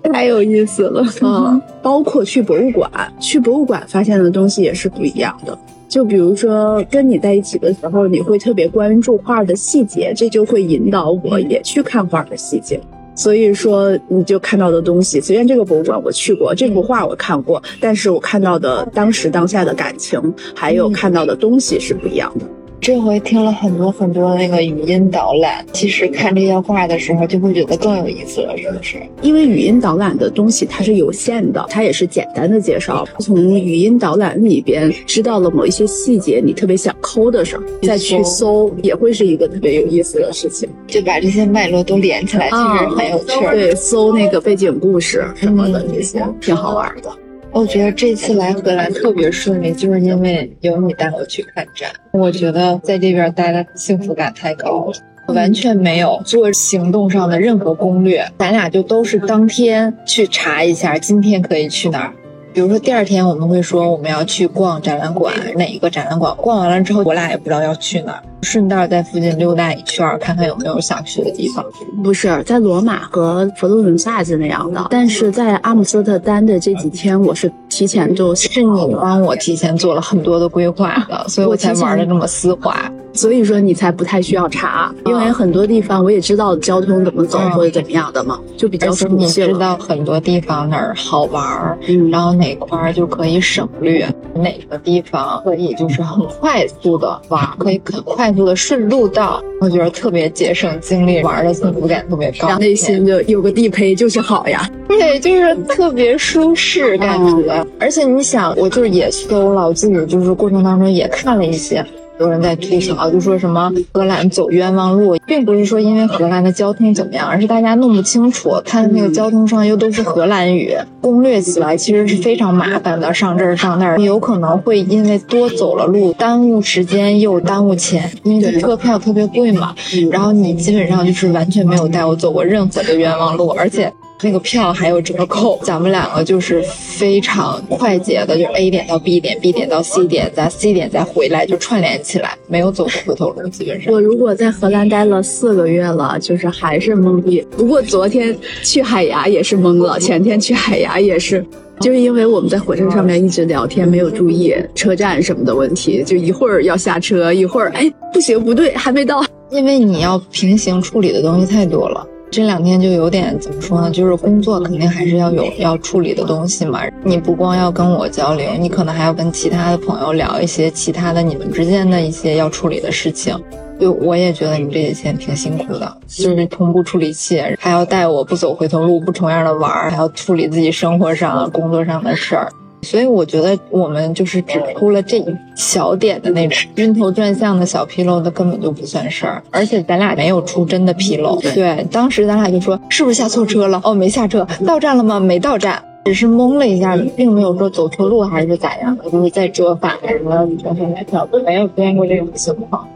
[0.12, 5.58] 太有意思了，嗯，包括去博物馆，去博物馆发现的东西也是不一样的。
[5.93, 12.82] 就比如说跟你在一起的时候，你会特别关注画的细节，这就会引导我也去看画的细节。
[13.13, 20.19] 所以说，你就看到的东西，虽然这个博物馆我去过，这幅画我看过，但是我看到的当时当下的感情，
[20.56, 22.45] 还有看到的东西是不一样的。
[22.84, 28.98] 这回听了很多很多那个语音导览，其实看这些画的时候就会觉得更有意思了，是不是？
[29.22, 33.08] 因为语音导览的东西它是有限的，它也是简单的介绍。
[33.19, 40.67] 从语音导览里边知道了某一些细节，你特别想抠的时候，再去搜也会是一个特别有意思的事情。
[40.86, 43.50] 就把这些脉络都连起来，其实很有趣。
[43.50, 47.10] 对，搜那个背景故事什么的这些，挺好玩的。
[47.54, 51.92] 我觉得这次来荷兰特别顺利，就是因为有你带我去看展。
[52.12, 54.94] 我觉得在这边待的幸福感太高了，
[55.36, 62.13] 完全没有做行动上的任何攻略，咱俩就都是当天去查一下，今天可以去哪儿。
[62.54, 66.36] 比如说第二天我们会说我们要去逛展览馆，哪一个展览馆？
[66.36, 71.65] 逛完了之后，我俩也不知道要去哪儿，顺道在附近溜达一圈，看看有没有想去的地方。
[72.03, 82.91] 不是在罗马和佛罗伦萨是那样的，但是在阿姆斯特丹的这几天，我是提前就是你帮我提前做了很多的规划的，所以我才玩的那么丝滑。
[83.15, 89.13] 所以说你才不太需要查，因为很多地方我也知道交通怎么走或者怎么样的嘛，就比较熟悉。
[89.13, 91.77] 你知道很多地方哪儿好玩儿，
[92.12, 104.69] 然后哪块儿就可以省略，哪个地方可以就是很快速的玩，可以很快速的顺路到，我觉得特别节省精力，玩的幸福感特别高，内心就有个地陪就是好呀。
[104.88, 107.65] 对，就是特别舒适感觉。
[107.80, 111.86] 而且你想，我就是也搜了，我自己就是过程当中也看了一些。
[112.19, 123.13] 有人在吐槽，就说什么荷兰走冤枉路，并不是说因为荷兰的交通怎么样，而是大家弄不清楚，它的那个交通上又都是荷兰语，攻略起来其实是非常麻烦的。
[123.13, 129.73] 上这儿上那儿，有可能会因为多走了路，耽误时间又耽误钱，因为车票特别贵嘛。
[130.12, 133.91] 然后你基本上就是完全没有带我走过任何的冤枉路，而且。
[134.24, 143.94] 那个票还有折扣，咱们两个就是非常快捷的，就是 A 点到 B 点，B 点到 C 点，咱 C 点再回来就串联起来，没有走回头路，基本上。
[143.94, 147.46] 我如果在荷兰待了四个月了，就是还是懵逼。
[147.58, 151.46] 不过昨天去海牙也是懵了，前天去海牙也是，
[151.82, 162.08] 就是因为我们在火车上面一直聊天，没有注意车站什么的问题，就一会儿要下车，一会儿哎不行不对还没到，因为你要平行处理的东西太多了。
[162.34, 163.91] 这两天就有点怎么说呢？
[163.91, 166.82] 就是工作肯定还是要有要处理的东西嘛。
[167.04, 173.39] 你不光要跟我交流，你可能还要跟其他的朋友聊一些其他的你们之间的一些要处理的事情。
[173.80, 182.52] 就我也觉得你这几天挺辛苦的，就是同步处理器，还要带我不走回头路，不重样的玩儿，还要处理自己生活上、工作上的事儿。
[182.84, 189.41] 所以我觉得我们就是只出了这一小点的那种晕头转向的小纰漏，那根本就不算事儿。
[189.50, 191.39] 而且咱俩没有出真的纰漏。
[191.39, 193.82] 对，当时咱俩就说是不是下错车了？
[193.84, 194.46] 哦，没下车。
[194.65, 195.19] 到站了吗？
[195.19, 202.88] 没到站，只是懵了一下，并没有说走错路还是咋样的，就是在折返什么折返买票，没有出现过这种情况。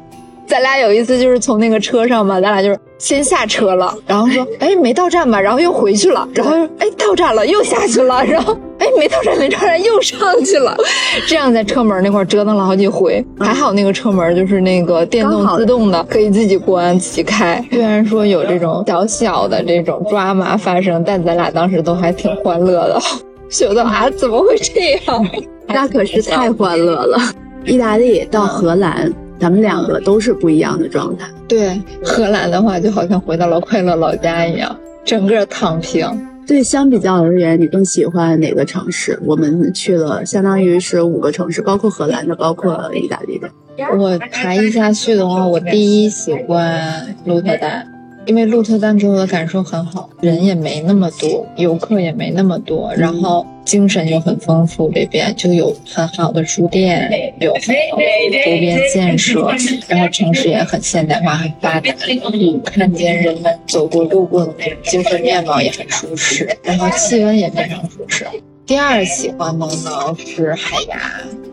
[0.47, 10.75] 咱俩有一次就是从那个车上嘛，咱俩就是先下车了，然后说哎没到站吧，然后又回去了，然后哎到站了又下去了，然后哎没到站没到站又上去了，
[11.27, 13.23] 这样在车门那块折腾了好几回。
[13.39, 17.63] 还好那个车门就是那个电动自动的，可以自己关自己开。
[17.69, 22.99] 虽然说有这种小小的这种抓马发生，但咱俩当时都还挺欢乐的，
[23.51, 25.27] 觉得啊怎么会这样？
[25.67, 27.19] 那可是太欢乐了。
[27.65, 31.27] 意大利到荷兰，咱们两个都是不一样的状态。
[31.47, 36.05] 对，荷兰的话就好像回到了快乐老家一样，整个躺平。
[36.47, 39.19] 对，相比较而言，你更喜欢哪个城市？
[39.25, 43.49] 我们去了，相当于是五个城市，包括荷兰的，包括意大利的。
[43.97, 47.85] 我排一下序的话，我第一喜欢鹿特丹，
[48.25, 58.03] 因为鹿特丹给我的感受很好，人也没那么多，游客也没那么多，然后精神又很丰富，这边就有很好的书店，有很好的
[58.45, 59.53] 周边建设，
[59.89, 61.93] 然后城市也很现代化、很发达，
[62.31, 68.25] 你看见人们走过路过的那种精神面貌也很舒适，然后气温也非常舒适。
[68.65, 70.97] 第二喜欢的呢是海牙，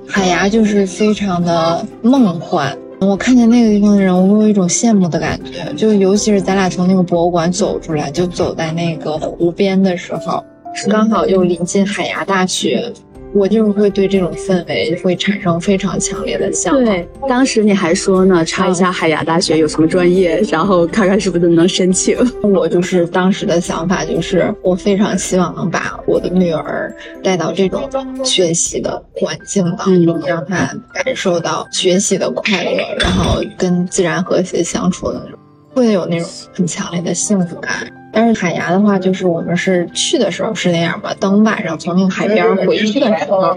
[0.09, 2.73] 海牙就是非常的梦幻。
[3.01, 5.71] 我看见那个地方的人，我有一种羡慕的感觉。
[5.77, 10.43] 就尤其是咱俩从那个博物馆走出来，就走在那个湖边的时候，
[10.91, 12.93] 刚好又临近海牙大学，
[13.33, 16.85] 我就会对这种氛围会产生非常强烈的向往。
[16.85, 22.17] 对，当时你还说呢，查一下海牙大学有什么专业，然后看看是不是能申请。
[22.43, 27.89] 我就是当时的想法，就是我非常希望能把我的女儿带到这种
[28.25, 35.39] 学习的环境当中，让她感受到学习的快乐，然后跟自然和谐相处的那种，
[35.73, 37.91] 会有那种很强烈的幸福感。
[38.15, 43.57] 但是海牙的话，就是我们是去的时候是那样吧，等晚上从那个海边回去的时候，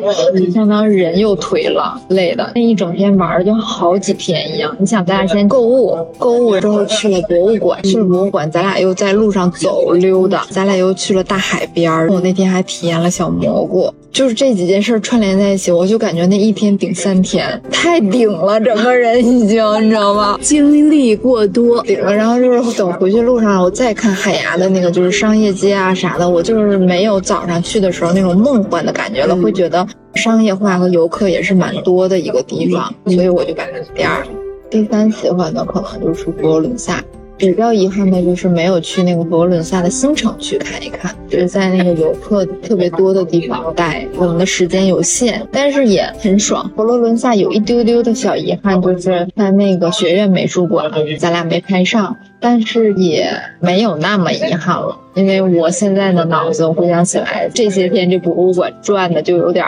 [0.51, 4.75] 相当于人又颓了，累的，那一整天玩儿就好几天一样。
[4.79, 12.09] 你想，咱俩先购物，购物之后去了博物馆，去了博物馆，咱俩又在路上走溜达，咱俩又去了大海边儿。
[12.09, 20.39] 我那天还体验了小蘑菇，就是这几件事串联在一起，我就感觉那一天顶三天，太顶了，整个人已经，你知道吗？
[20.41, 34.25] 经历过多，顶了，然后就是等回去路上，我再看海牙的那个就是商业街啊啥的，我就是没有早上去的时候那种梦幻的感觉了，会觉得商业化和游客也是蛮多的一个地方，所以我就把它第二。
[34.69, 37.03] 第三喜欢的可能就是佛罗伦萨。
[37.37, 46.69] 比较遗憾的就是没有去那个佛罗伦萨的新城去看一看，就是在那个游客特别多的地方待，我们的时间有限，但是也很爽。
[46.75, 59.63] 佛罗伦萨有一丢丢的小遗憾，就是在那个学院美术馆，咱俩没拍上，但是也没有那么遗憾了，因为我现在的脑子回想起来，这些天这博物馆转的就有点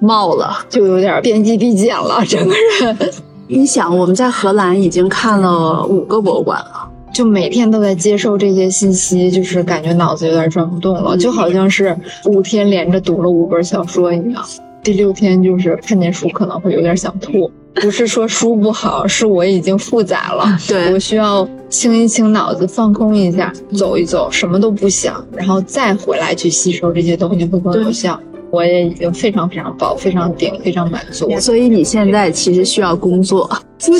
[0.00, 2.96] 冒了，就有点边际递减了，整个人。
[3.46, 6.88] 你想，我们在荷兰已经看了五个博物馆了。
[7.14, 14.44] 就每天都在接受这些信息，就是感觉脑子有点转不动了，就好像是五天连着读了五本小说一样。
[14.82, 17.50] 第六天就是看见书可能会有点想吐，
[17.80, 28.20] 不是说书不好，是我已经负载了，对我需要清一清脑子，放空一下，走一走，什么都不想，然后再回来去吸收这些东西会更有效。
[28.54, 31.28] 我也已经非常非常饱，非常顶，非常满足。
[31.40, 33.50] 所以你现在其实需要工作，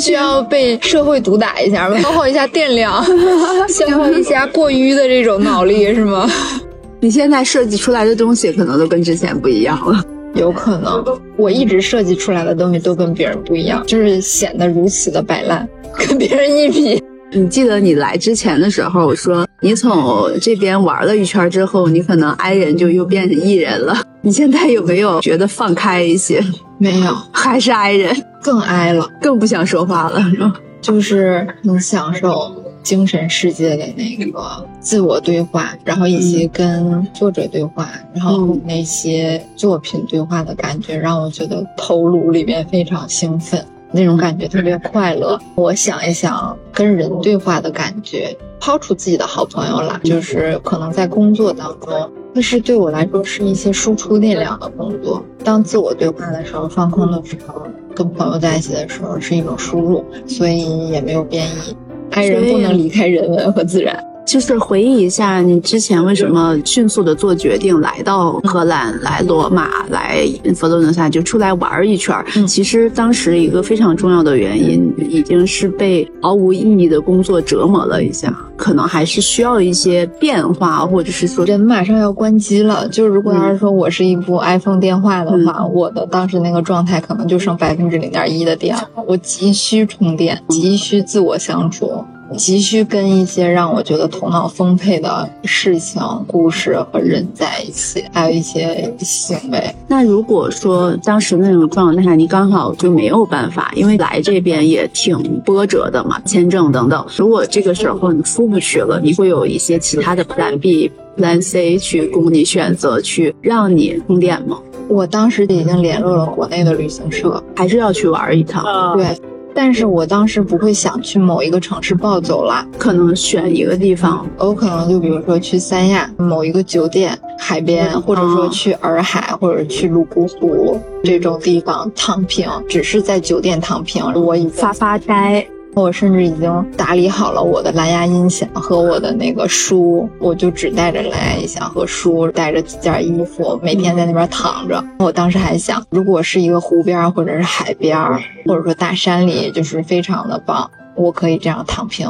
[0.01, 3.03] 需要被社会毒打一下，消耗一下电量，
[3.67, 6.29] 消耗一下过于的这种脑力，是吗？
[7.01, 10.01] 你现在设计出来的东西可能都跟之前不一样了。
[10.33, 11.03] 有可能，
[11.37, 17.03] 我一直设计出来的东西都跟别人不一样，就是显得如此的摆烂，跟别人一比。
[17.31, 23.97] 你记得你来之前的时候，我说你从这边玩了一圈之后，你可能 I 人就又变成 E 人了。
[24.25, 26.43] 你现在有没有觉得放开一些？
[26.79, 28.11] 没有，还是挨人，
[28.41, 30.51] 更挨了，更不想说话了，是吧？
[30.81, 43.63] 就是能享受精神世界的那个自我对话，然后以及跟作者对话，然后那些作品对话的感觉，让我觉得头颅里面非常兴奋。
[43.91, 45.39] 那种感觉特别快乐。
[45.53, 48.35] 我想一想，跟人对话的感觉，
[48.65, 55.23] 抛出自己的好朋友了，就是可能在工作当中，但是对我来说是一些输出力量的工作。
[55.43, 57.61] 当自我对话的时候，放空的时候，
[57.93, 61.77] 跟朋友在一起的时候，是一种输入，所以也没有变异。
[62.09, 64.03] 爱人不能离开人文和自然。
[64.25, 72.25] 就是回忆一下，你之前为什么迅速的做决定来到荷兰、来罗马、来佛罗伦萨，就出来玩一圈儿？
[72.35, 92.03] 嗯其实当时一个非常重要的原因，已经是被毫无意义的工作折磨了一下，可能还是需要一些变化，或者是说，人马上要关机了，就是如果要是说我是一部 iPhone 电话的话，我的当时那个状态可能就剩百分之零点一的电了，我急需充电，急需自我相处。
[92.37, 99.75] 急需跟一些让我觉得头脑丰沛的事情、故事和人在一起，还有一些行为。
[99.87, 107.05] 那如果说当时那种状态，你刚好就没有办法，因为来这边也挺波折的嘛，签证等等。
[107.15, 114.57] 如果这个时候你出不去了，你会有一些其他的 Plan B、Plan C 去供你选择，去让你充电吗？
[114.87, 118.63] 我当时已经联络了国内的旅行社，还是要去玩一趟？
[118.97, 119.17] 对，
[119.55, 135.47] 但是我当时不会想去某一个城市暴走了，可能选一个地方，我可能就比如说去三亚某一个酒店海边，或者说去洱海或者去泸沽湖这种地方躺平，只是在酒店躺平，我已发发呆。
[135.75, 144.81] 我甚至已经打理好了我的蓝牙音响和我的那个书，我就只带着蓝牙音响和书，带着几件衣服，每天在那边躺着。
[144.99, 147.99] 我当时还想，如果是一个湖边或者是海边，
[148.45, 150.71] 或者说大山里，就是非常的棒。
[150.95, 152.07] 我可以这样躺平，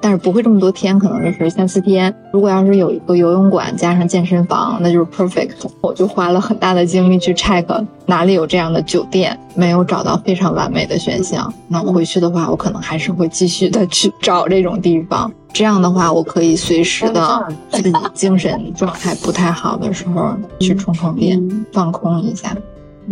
[0.00, 2.14] 但是不会这么多天，可能就是三四天。
[2.32, 5.52] 如果要是有一个游泳馆加上健身房，那就是 perfect。
[5.80, 7.64] 我就花了很大的精力去 check
[8.06, 11.52] 哪里有这样的酒店，没有找到非常完美的选项。
[11.68, 15.30] 那回去的话，我可能还是会继续的去找这种地方。
[15.52, 21.40] 这样的话，我可以随时的自己精神状态不太好的时候去充充电，
[21.72, 22.54] 放空一下。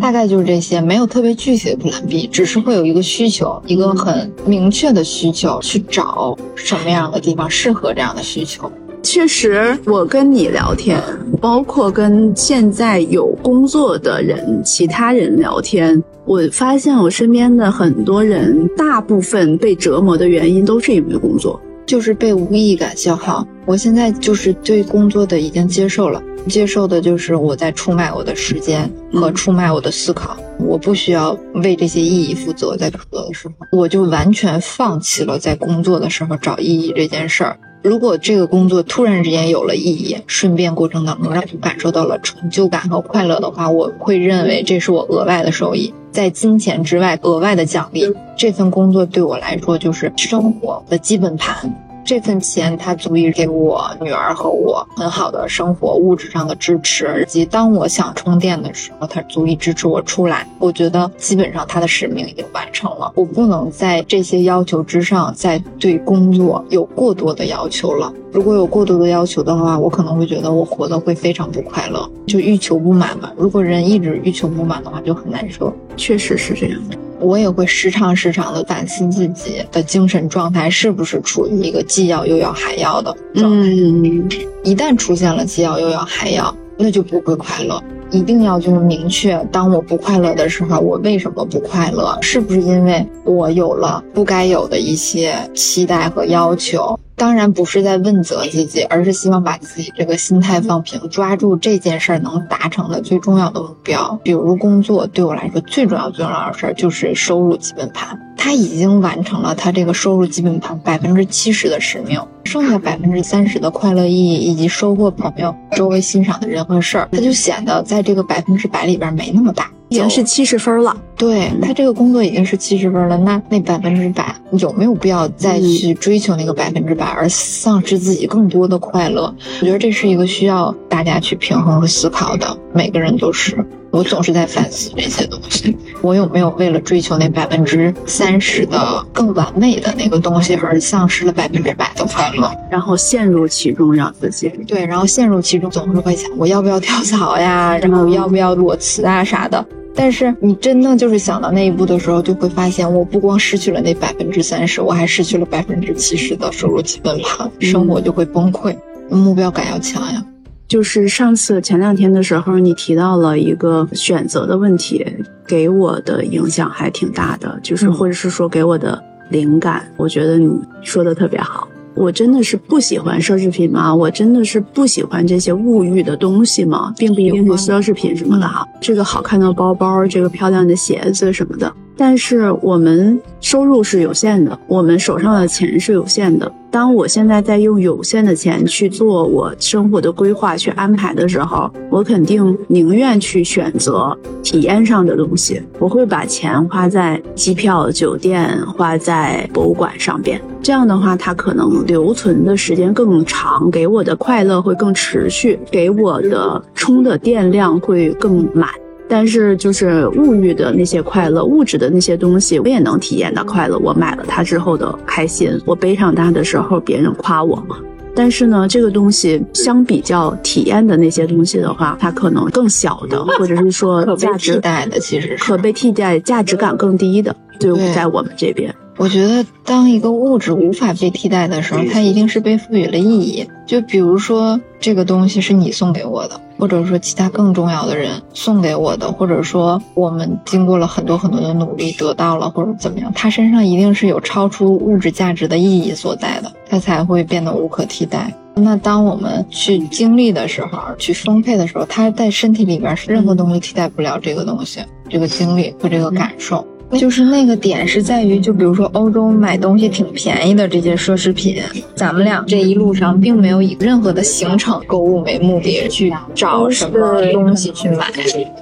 [0.00, 8.70] 大概就是这些，没有特别具体的 plan B，只是会有一个需求，一个很明确的需求，去找什么样的地方适合这样的需求。
[9.02, 11.00] 确实，我跟你聊天，
[11.40, 21.60] 包括跟现在有工作的人、其他人聊天，我发现我身边的很多人，大部分被折磨的原因都是因为工作。
[21.86, 23.46] 就是被无意义感消耗。
[23.66, 30.36] 我现在就是对工作的已经接受了，接受的就是我在出卖我的时间和出卖我的思考。
[30.58, 37.58] 我不需要为这些意义负责，在工作的时候，我就完全放弃了在工作的时候找意义这件事儿。
[37.84, 48.10] 如果这个工作突然之间有了意义，顺便过程当中让我感受到了成就感和快乐的话，我会认为这是我额外的收益，在金钱之外额外的奖励。
[48.38, 51.70] 这份工作对我来说就是生活的基本盘。
[52.04, 60.46] 这份钱它足以给我女儿和我很好的生活物质上的支持，以及当我想充电的时候，它足以支持我出来。
[60.58, 68.12] 我觉得基本上它的使命已经完成了，我不能在这些要求之上再对工作有过多的要求了。
[68.32, 73.30] 如果有过多的要求的话，我可能会觉得我活得会非常不快乐，就欲求不满嘛。
[73.36, 75.72] 如果人一直欲求不满的话，就很难受。
[75.96, 76.98] 确实是这样的。
[77.24, 83.68] 我也会时常时常的反思自己的精神状态是不是处于一个既要又要还要的状态。
[83.68, 84.28] 嗯，
[84.62, 87.82] 一旦出现了既要又要还要，那就不会快乐。
[88.14, 92.16] 一定要就是明确，当我不快乐的时候，我为什么不快乐？
[92.22, 96.96] 是不是因为我有了不该有的一些期待和要求？
[97.16, 104.18] 当然不是在问责自己，而是希望把自己这个心态放平，抓住这件事儿能达成的最重要的目标。
[104.22, 119.70] 比如工作对我来说最重要最重要的事儿就是收入基本盘，他已经完成了他这个收入基本盘百分之七十的使命，剩下百分之三十的快乐意义以及收获朋友、周围欣赏的人和事儿，他就显得在这个百分之百里边没那么大。
[119.88, 120.96] 已经是七十分了。
[121.16, 129.32] 对他这个工作已经是七十分了，那那百分之百有没有必要再去追求那个百分之百，而丧失自己更多的快乐？
[129.60, 133.56] 我觉得这是一个需要大家去平衡和思考的，每个人都是。
[133.92, 142.50] 我总是在反思这些东西，我有没有为了追求那百分之三十的更完美的那个东西，而丧失了百分之百的快乐？
[142.68, 149.64] 然后陷入其中，让自己对，然后陷入其中，总是会想我要不要跳槽呀，然后要不要裸辞啊啥的。
[149.94, 158.76] 但是你真的就是想到那一步的时候，就会发现，我不光失去了那百分之三十，我还失去了百分之七十的收入基本盘，生活就会崩溃。
[159.08, 160.24] 目标感要强呀。
[160.66, 165.06] 就是上次前两天的时候，你提到了一个选择的问题，
[165.46, 170.50] 给我的影响还挺大的，就是或者是说给我的灵感，我觉得你
[170.82, 171.68] 说的特别好。
[171.94, 173.94] 我真的是不喜欢奢侈品吗？
[173.94, 176.92] 我真的是不喜欢这些物欲的东西吗？
[176.96, 186.50] 并不一定是奢侈品什么的哈，这个好看的包包，这个漂亮的鞋子什么的，但是我们收入是有限的，我们手上的钱是有限的。
[186.70, 195.62] 当我现在在用有限的钱去做我生活的规划、去安排的时候，我肯定宁愿去选择体验上的东西。
[195.78, 200.40] 我会把钱花在机票、酒店，花在博物馆上边。
[200.60, 208.68] 这样的话，它可能留存的时间更长，给我的快乐会更持续，给我的充的电量会更满。
[209.08, 213.78] 但是就是物欲的那些快乐，物质的那些东西，我也能体验到快乐。
[213.78, 217.76] 我买了它之后的开心，我背上它的时候别人夸我嘛。
[218.16, 228.74] 但是呢，这个东西相比较体验的那些东西的话，它可能更小的， 或者是说可被价值替代的其实是可被替代、价值感更低的，就在我们这边。
[228.96, 233.44] 我觉得，当一个物质无法被替代的时候，它一定是被赋予了意义。
[233.66, 248.32] 就比如说，这个东西是你送给我的，或者说其他更重要的人送给我的，或者说我们经过了很多很多的努力得到了，或者怎么样，它身上一定是有超出物质价值的意义所在的，它才会变得无可替代。
[248.54, 254.78] 那当我们去经历的时候，去丰沛的时候，它在身体里边是任何东西替代不了这个东西，
[255.08, 256.64] 这个经历和这个感受。
[256.92, 261.60] 就是那个点是在于，就比如说欧洲买东西挺便宜的这些奢侈品，
[261.94, 268.12] 咱们俩这一路上并没有以任何的行程购物为目的去找什么东西去买，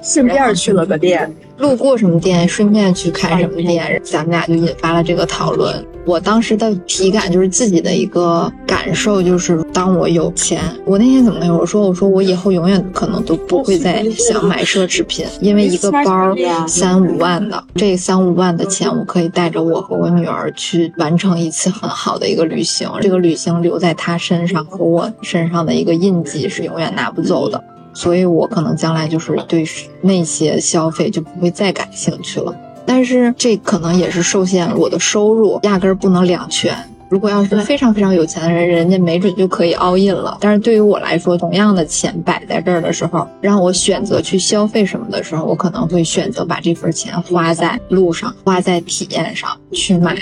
[0.01, 1.31] 顺便去了个店，
[1.63, 5.73] 路过什么店，顺便去看什么店，咱们俩就引发了这个讨论。
[6.05, 11.57] 我当时的体感就是自己的一个感受，就是当我有钱，我那天怎么样？
[11.57, 16.35] 我说我说我以后永远可能都不会再想买奢侈品，因为一个包
[16.67, 27.63] 三五万的，这三五万的钱我可以带着我和我女儿去完成一次很好的一个旅行，这个旅行留在她身上和我身上的一个印记是永远拿不走的。
[27.93, 29.65] 所以我可能将来就是对
[30.01, 32.55] 那些消费就不会再感兴趣了。
[32.85, 36.75] 但是这可能也是受限我的收入，压根儿不能两全。
[37.09, 40.35] 如果要是非常非常有钱的人，人家没准就可以 all in 了。
[40.41, 50.17] 但是对于我来说，同样的钱摆在这儿的时候，让我选择去消费什么的时候，我可能会选择把这份钱花在路上，花在体验上，去买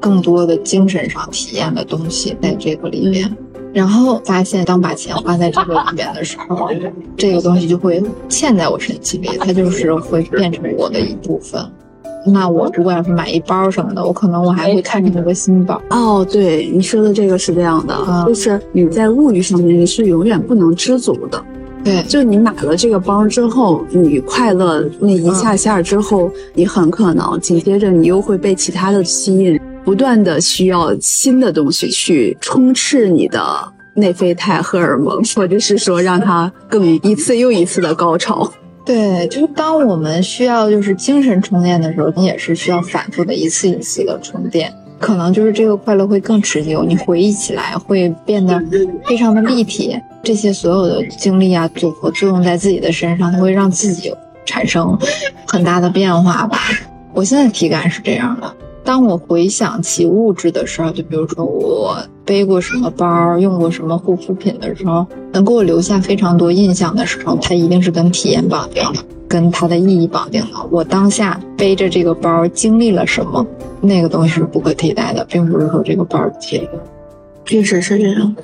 [0.00, 3.36] 更多的精神上体验的东西，在这个里边。
[3.72, 6.68] 然后发现，当把钱花在这个里面的时候，
[7.16, 11.64] 这个东西就会嵌在我身体里，它就是会变成我的一部分。
[12.24, 15.80] 那我如果要是买一包什么的，我可能我还会看着那个新包。
[15.90, 21.42] 哦，对你说的这个是这样的，嗯就是你在物欲上面你是永远不能知足的。
[21.82, 33.40] 对，就你买了这个包之后，你快乐那一下下之后，你很可能紧接着你又会被其他的吸引，不断的需要新的东西去充斥你的
[33.94, 38.50] 内啡肽荷尔蒙，或者是说让它更一次又一次的高潮。
[38.84, 48.60] 对，就是当我们需要就是精神充电的时候，你也是需要反复的一次一次的充电，可能就是这个快乐会更持久，你回忆起来会变得
[49.04, 49.98] 非常的立体。
[50.22, 54.12] 这些所有的经历啊，组合作用在自己的身上，它会让自己
[54.44, 54.96] 产生
[55.46, 56.58] 很大的变化吧。
[57.12, 58.56] 我现在体感是这样的。
[58.84, 70.48] 当我回想起物质的时候，就比如说我背过什么包，用过什么护肤品的时候，能给我留下非常多印象的时候，它一定是跟体验绑定的，跟它的意义绑定的。
[70.70, 73.46] 我当下背着这个包经历了什么，
[73.80, 76.68] 那个东西是不可替代的，并不是说这个包替代。
[77.44, 78.34] 确实是这样。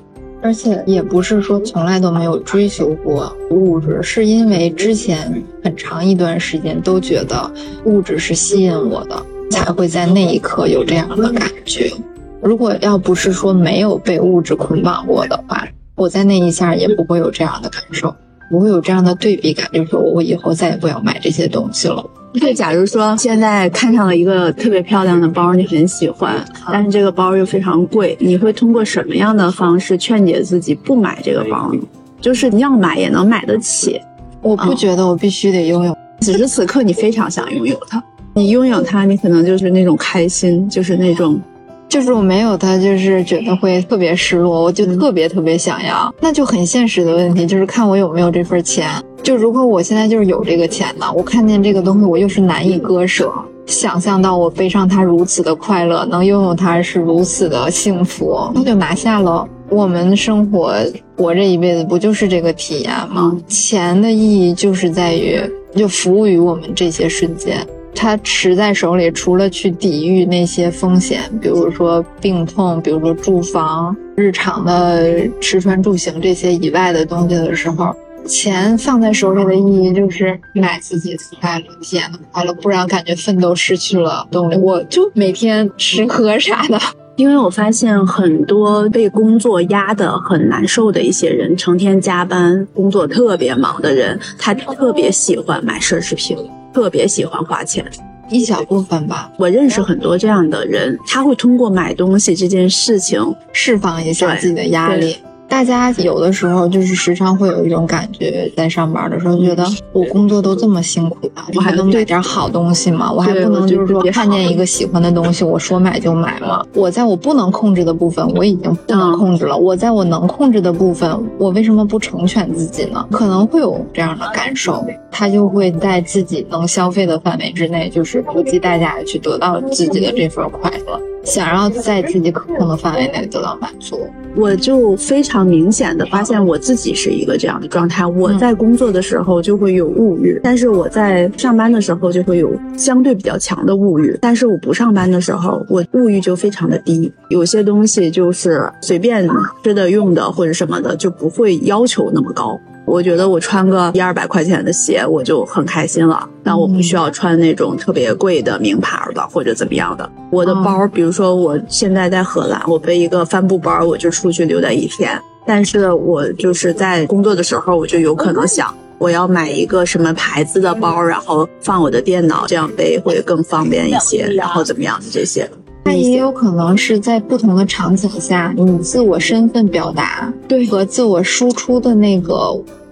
[0.40, 7.50] 而且也不是说从来都没有追求过物质，是因为之前很长一段时间都觉得
[7.84, 9.20] 物质是吸引我的，
[9.50, 11.92] 才会在那一刻有这样的感觉。
[12.40, 18.14] 如果要不是说没有被物质捆绑过的话，我在那一下也不会有这样的感受，
[18.50, 22.04] 不会有这样的对比感，就是说我以后再也不要买这些东西了。
[22.34, 31.80] 就假如说现在看上了一个特别漂亮的包，你很喜欢，但是这个包又非常贵，你会通过什么样的方式劝解自己不买这个包呢？
[32.20, 34.00] 就是你要买也能买得起，
[34.42, 38.02] 我不觉得我必须得拥有，此时此刻你非常想拥有它，
[38.38, 41.40] 你拥有它，你可能就是那种开心，就是那种
[41.88, 48.88] 就是我没有它，就是觉得会特别失落，我就特别特别想要，那就很现实的问题，就是看我有没有这份钱。
[49.22, 53.32] 就如果我现在就是有这个钱呢，我看见这个东西，我又是难以割舍，
[53.66, 59.46] 想象到我背上它如此的快乐，能拥有它是如此的幸福，那就拿下了。
[59.70, 60.74] 我们生活
[61.16, 63.36] 活这一辈子不就是这个体验吗？
[63.48, 65.38] 钱的意义就是在于
[65.74, 67.66] 就服务于我们这些瞬间。
[67.94, 84.56] 他持在手里，除了去抵御那些风险，比如说病痛，比如说住房、日常的吃穿住行这些以外的东西的时候，钱放在手里的意义就是买自己的快乐，体验的快乐，不然感觉奋斗失去了动力。
[84.56, 86.78] 我就每天吃喝啥的。
[87.16, 96.36] 因为我发现很多被工作压得很难受的一些人，成天加班、工作特别忙的人，他特别喜欢买奢侈品，
[96.72, 97.84] 特别喜欢花钱。
[98.30, 105.16] 一小部分吧，我认识很多这样的人，他会通过买东西这件事情释放一下自己的压力。
[105.48, 113.10] 大家有的时候就是时常会有一种感觉，在上班的时候觉得我工作都这么辛苦了，我还能买点好东西吗？
[113.10, 116.62] 我还不能就是说看见一个喜欢的东西，我说买就买吗？
[116.74, 119.56] 我在我不能控制的部分，我已经不能控制了。
[119.56, 123.04] 我在我能控制的部分，我为什么不成全自己呢？
[123.10, 131.00] 可能会有这样的感受，他就会在自己能消费的范围之内，就是不计代价的去得到自己的这份快乐。
[131.24, 134.00] 想要在自己可控的范围内得到满足，
[134.34, 138.06] 我就非常明显的发现我自己是一个这样的状态。
[138.06, 144.16] 我在工作的时候就会有物欲，但是我在上班的时候就会有相对比较强的物欲。
[144.20, 147.12] 但是我不上班的时候，我物欲就非常的低。
[147.28, 149.28] 有些东西就是随便
[149.62, 152.58] 吃的、用的或者什么的，就不会要求那么高。
[152.84, 156.26] 我觉得我穿个一二百块钱的鞋，我就很开心了。
[156.42, 160.10] 那我不需要穿那种特别贵的名牌的或者怎么样的。
[160.30, 165.20] 我的包，比如说我现在在荷兰，我背一个帆布包，我就出去溜达一天。
[165.48, 174.26] 但是我就是在工作的时候，我就有可能想，我要买一个什么牌子的包，然后放我的电脑，这样背会更方便一些。
[174.34, 175.48] 然后怎么样的这些？
[175.86, 182.34] 那也有可能是在不同的场景下，你自我身份表达对和自我输出的那个。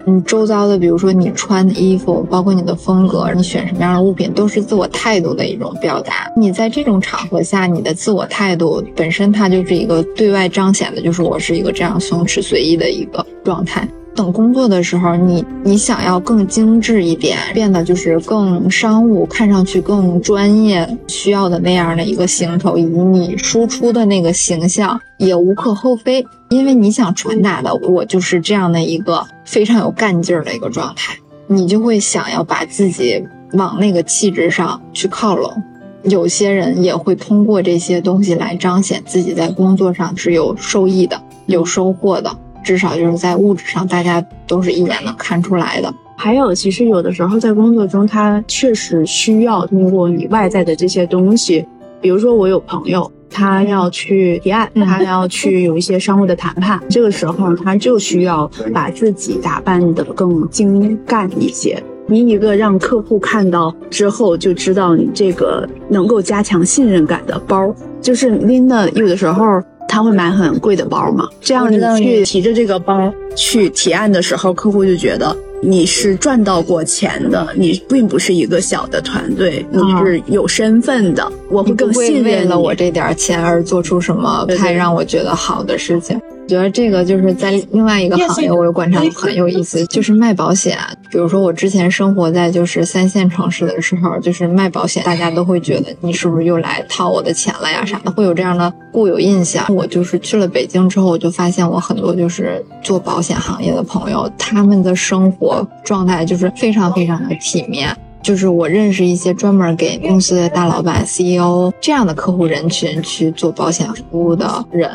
[0.09, 6.31] 你周遭的，比如说你穿的衣服，包括你的风格，你选什么样的物品，都是自我态度的一种表达。
[6.37, 13.87] 你在这种场合下，你的自我态度本身，它就是一个对外彰显的，就是我是一个这样松弛随意的一个状态。
[14.17, 26.27] 等工作的时候，你你想要更精致一点，变得就是更商务，看上去更专业，需要的那样的一个行头，以及你输出的那个形象，也无可厚非。
[26.49, 31.15] 因为你想传达的，我就是这样的一个非常有干劲儿的一个状态，
[31.47, 35.63] 你就会想要把自己往那个气质上去靠拢。
[36.05, 42.35] 有些人也会通过这些东西来彰显自己在工作上是有受益的、有收获的。
[42.67, 45.95] 至少就是在物质上，大家都是一眼能看出来的。
[46.17, 51.65] 还有，其实有的时候在工作中，他确实需要通过你外在的这些东西，
[52.01, 61.81] 比如说我有朋友，他要去提案，他要去有一些商务的谈判，这个时候他就需要把自己打扮得更精干一些。
[62.09, 69.63] 你一个让客户看到之后就知道你这个能够加强信任感的包，就是拎的有的时候。
[69.97, 71.27] 他会买很贵的包嘛？
[71.41, 81.33] 这样你去提着这个包去提案的时候，客户就觉得你是赚到过钱的，你并不是一个小的团队，你是有身份的。
[81.49, 86.21] 我会更信任为了我这点钱而做出什么太让我觉得好的事情。
[86.47, 90.79] 觉得这个就是在另外一个行业，我有观察很有意思，就是卖保险。
[91.11, 99.65] 比如说我之前生活在就是三线城市的时候，就是卖保险，大家都会觉得你是不是又来套我的钱了呀啥的，会有这样的固有印象。
[99.75, 107.97] 我就是去了北京之后，我就发现我很多就是做保险行业的朋友，他们的生活状态就是非常非常的体面。
[108.23, 114.91] 就是我认识一些专门给公司的大老板、CEO 这样的客户人群去做保险服务的人。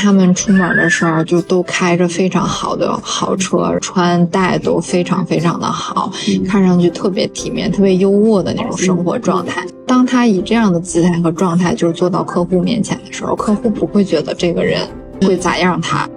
[0.00, 6.12] 他们出门的时候就都开着非常好的豪车，穿戴都非常非常的好，
[6.46, 9.66] 看上去特别体面、特别优渥的那种生活状态。
[9.88, 14.86] 当他以这样的姿态和状态就是坐到客户面前的时候，客户不会觉得这个人
[15.22, 16.08] 会咋样他。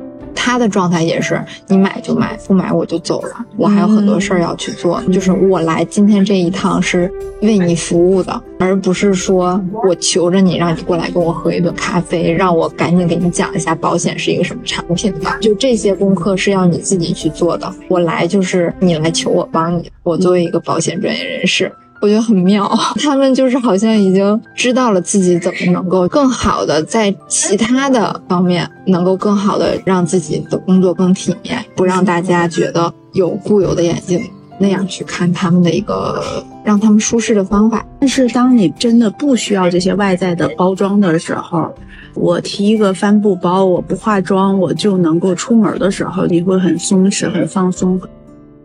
[0.43, 3.45] 他的状态也是，你买就买，不买我就走了。
[3.57, 7.11] 我还有很多事儿要去做，就是我来今天这一趟是
[7.43, 15.37] 为你服务的，而不是说我求着你让你过来跟我喝一顿咖啡，让我赶紧给你讲一下保险是一个什么产品吧。
[15.39, 17.71] 就这些功课是要你自己去做的。
[17.87, 21.71] 我来就是你来求我帮你，我作为一个保险专业人士。
[22.01, 22.67] 我觉得很妙，
[23.01, 34.19] 他们就是好像已经知道了自己怎么能够更好的在其他的方面能够更好的让自己的工作更体面，不让大家觉得有固有的眼镜
[34.57, 36.21] 那样去看他们的一个
[36.63, 37.85] 让他们舒适的方法。
[37.99, 41.71] 但是当你真的不需要这些外在的包装的时候，
[42.15, 48.01] 我提一个帆布包，我不化妆我就能够出门的时候，你会很松弛、很放松。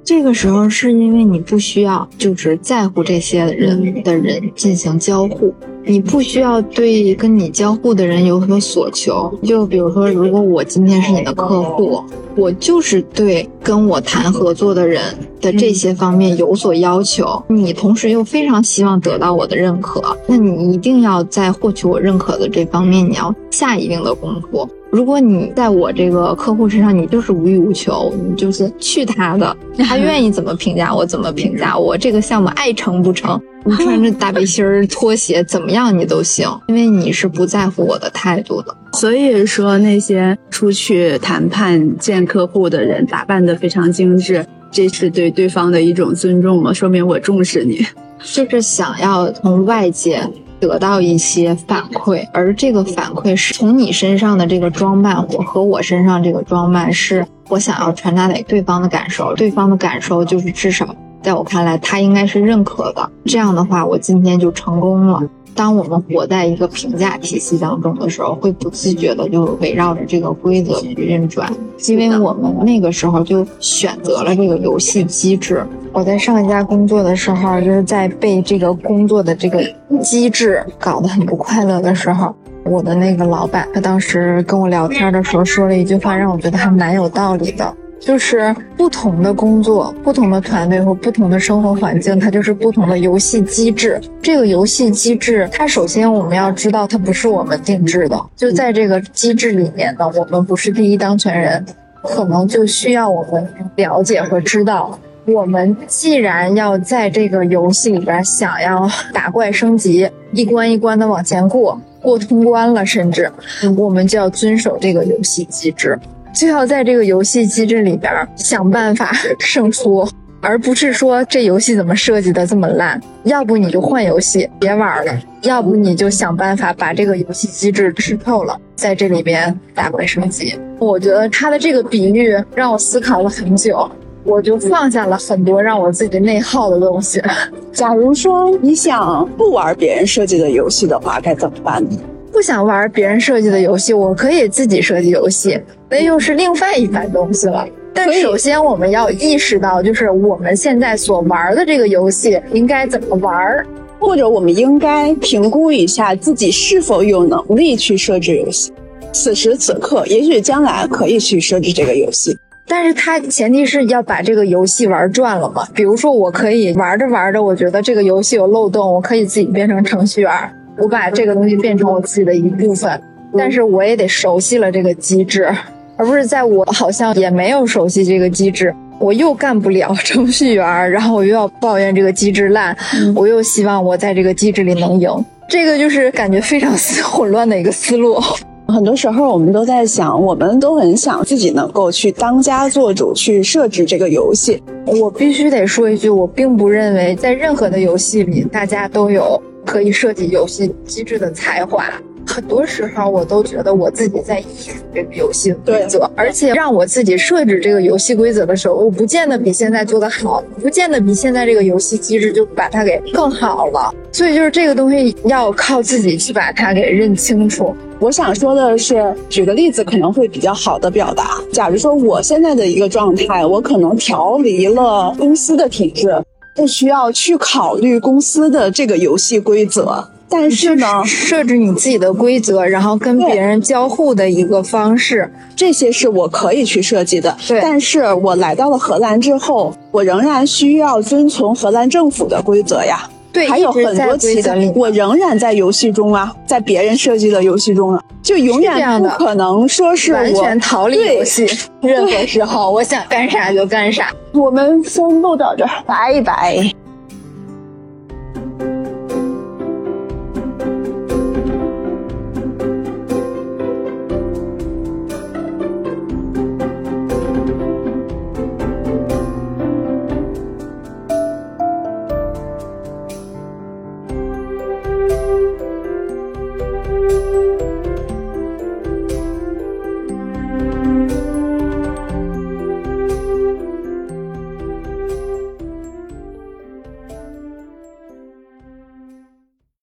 [0.07, 5.53] 这个时候是因为你不需要就是在乎这些人的人进行交互，
[5.85, 9.37] 你不需要对跟你交互的人有所所求。
[9.43, 12.01] 就比如说，如果我今天是你的客户，
[12.37, 15.03] 我就是对跟我谈合作的人
[15.41, 24.69] 的这些方面有所要求，你同时又非常希望得到我的认可，那你一定要在获取我认可的这方面，你要下一定的功夫。
[24.97, 29.55] 如果你在我这个客户身上，你就是无欲无求，你就是去他的，
[29.87, 38.75] 他愿意怎么评价我怎么评价 我这个项目爱成不成，你 穿着大背心儿、拖鞋怎么样你都行，因为你是不在乎我的态度的。
[38.95, 46.73] 所以说，那些出去谈判见客户的人打扮的非常精致，这是对对方的一种尊重吗？
[46.73, 47.87] 说明我重视你，
[48.23, 50.27] 就是想要从外界。
[50.59, 63.11] 得到一些反馈，而这个反馈是从你身上的这个装扮，我和我身上这个装扮是我想要传达给对方的感受，对方的感受就是至少在我看来，他应该是认可的。
[63.25, 65.23] 这样的话，我今天就成功了。
[65.57, 71.51] 当我们活在一个评价体系当中的时候，会不自觉的就围绕着这个规则去运转，
[71.89, 75.67] 因为我们那个时候就选择了这个游戏机制。
[75.93, 79.65] 我在上一家工作的时候，就是在被这个工作的这个
[80.03, 82.35] 机制搞得很不快乐的时候，
[82.65, 87.75] 我的那个老板，他当时跟我聊天的时候说了一句话，让我觉得还蛮有道理的。
[87.99, 94.01] 就是不同的工作、不同的团队和不同的生活环境，它就是不同的游戏机制。
[94.23, 98.21] 这个游戏机制，它首先我们要知道，它不是我们定制的。
[98.37, 101.65] 就在这个机制里面呢，我们不是第一当权人，
[102.03, 104.99] 可能就需要我们了解和知道。
[105.27, 113.29] 我们既然要在这个游戏里边想要打怪升级，一关一关的往前过，过通关了，甚至
[113.77, 115.99] 我们就要遵守这个游戏机制。
[116.37, 119.11] 就要在这个游戏机制里边想办法
[119.41, 120.07] 胜出，
[120.43, 130.55] 而不是说这游戏怎么设计的这么烂，要不你就换游戏别玩了，要不你就想办法把这个游戏机制吃透了，在这里边打怪升级。
[130.79, 133.91] 我觉得他的这个比喻让我思考了很久，
[134.23, 137.19] 我就放下了很多让我自己内耗的东西。
[137.73, 141.99] 假如说你想不玩别人设计的游戏的话，该怎么办呢？
[142.37, 145.59] 不想玩别人设计的游戏，我可以自己设计游戏，
[145.89, 147.67] 那又是另外一番东西了。
[147.95, 153.65] 但首先我们要意识到，就是我们现在所玩的这个游戏应该怎么玩，
[153.99, 158.71] 或者我们应该评估一下自己是否有能力去设置游戏。
[159.15, 162.37] 此时此刻，也许将来可以去设置这个游戏，
[162.69, 165.67] 但是它前提是要把这个游戏玩转了嘛。
[165.75, 170.31] 比如说，我可以玩着玩着，我觉得这个游戏有漏洞，我可以自己变成程序员。
[170.79, 173.01] 我把这个东西变成我自己的一部分，
[173.37, 175.49] 但是我也得熟悉了这个机制，
[175.97, 182.77] 而不是在我好像也没有熟悉这个机制，我又干不了 程序员，然后我又要抱怨这个机制烂，
[183.15, 185.11] 我又希望我在这个机制里能赢，
[185.49, 188.21] 这个就是感觉非常 混乱的一个思路。
[188.69, 194.61] 很多时候我们都在想，我们都很想自己能够去当家做主，去设置这个游戏。
[194.87, 199.41] 我必须得说一句，我并不认为在任何的游戏里，大家都有。
[199.67, 201.93] 可以设计游戏机制的才华，
[202.25, 213.93] 很多时候我都觉得我自己在依附这个游戏规则，而且让我自己设置这个游戏规则的时候，我不见得比现在做的好，不见得比现在这个游戏机制就把它给更好了。
[214.13, 217.75] 所以就是这个东西要靠自己去把它给认清楚。
[217.99, 221.39] 我想说的是，举个例子可能会比较好的表达。
[221.53, 226.15] 假如说我现在的一个状态，我可能调离了公司的体制。
[226.57, 237.37] 不需要去考虑公司的这个游戏规则，但是呢，设置你自己的规则，然后跟别人交互的一个方式，这些是我可以去设计的。
[237.47, 243.09] 对，但是我来到了荷兰之后，我仍然需要遵从荷兰政府的规则呀。
[243.37, 251.47] 对，还有很多其他，我仍然在游戏中啊，在别人设计的游戏中啊，就永远不可能说是完全逃离游戏。
[251.83, 254.11] 任何时候，我想干啥就干啥。
[254.33, 256.86] 我们先录到这儿，拜拜。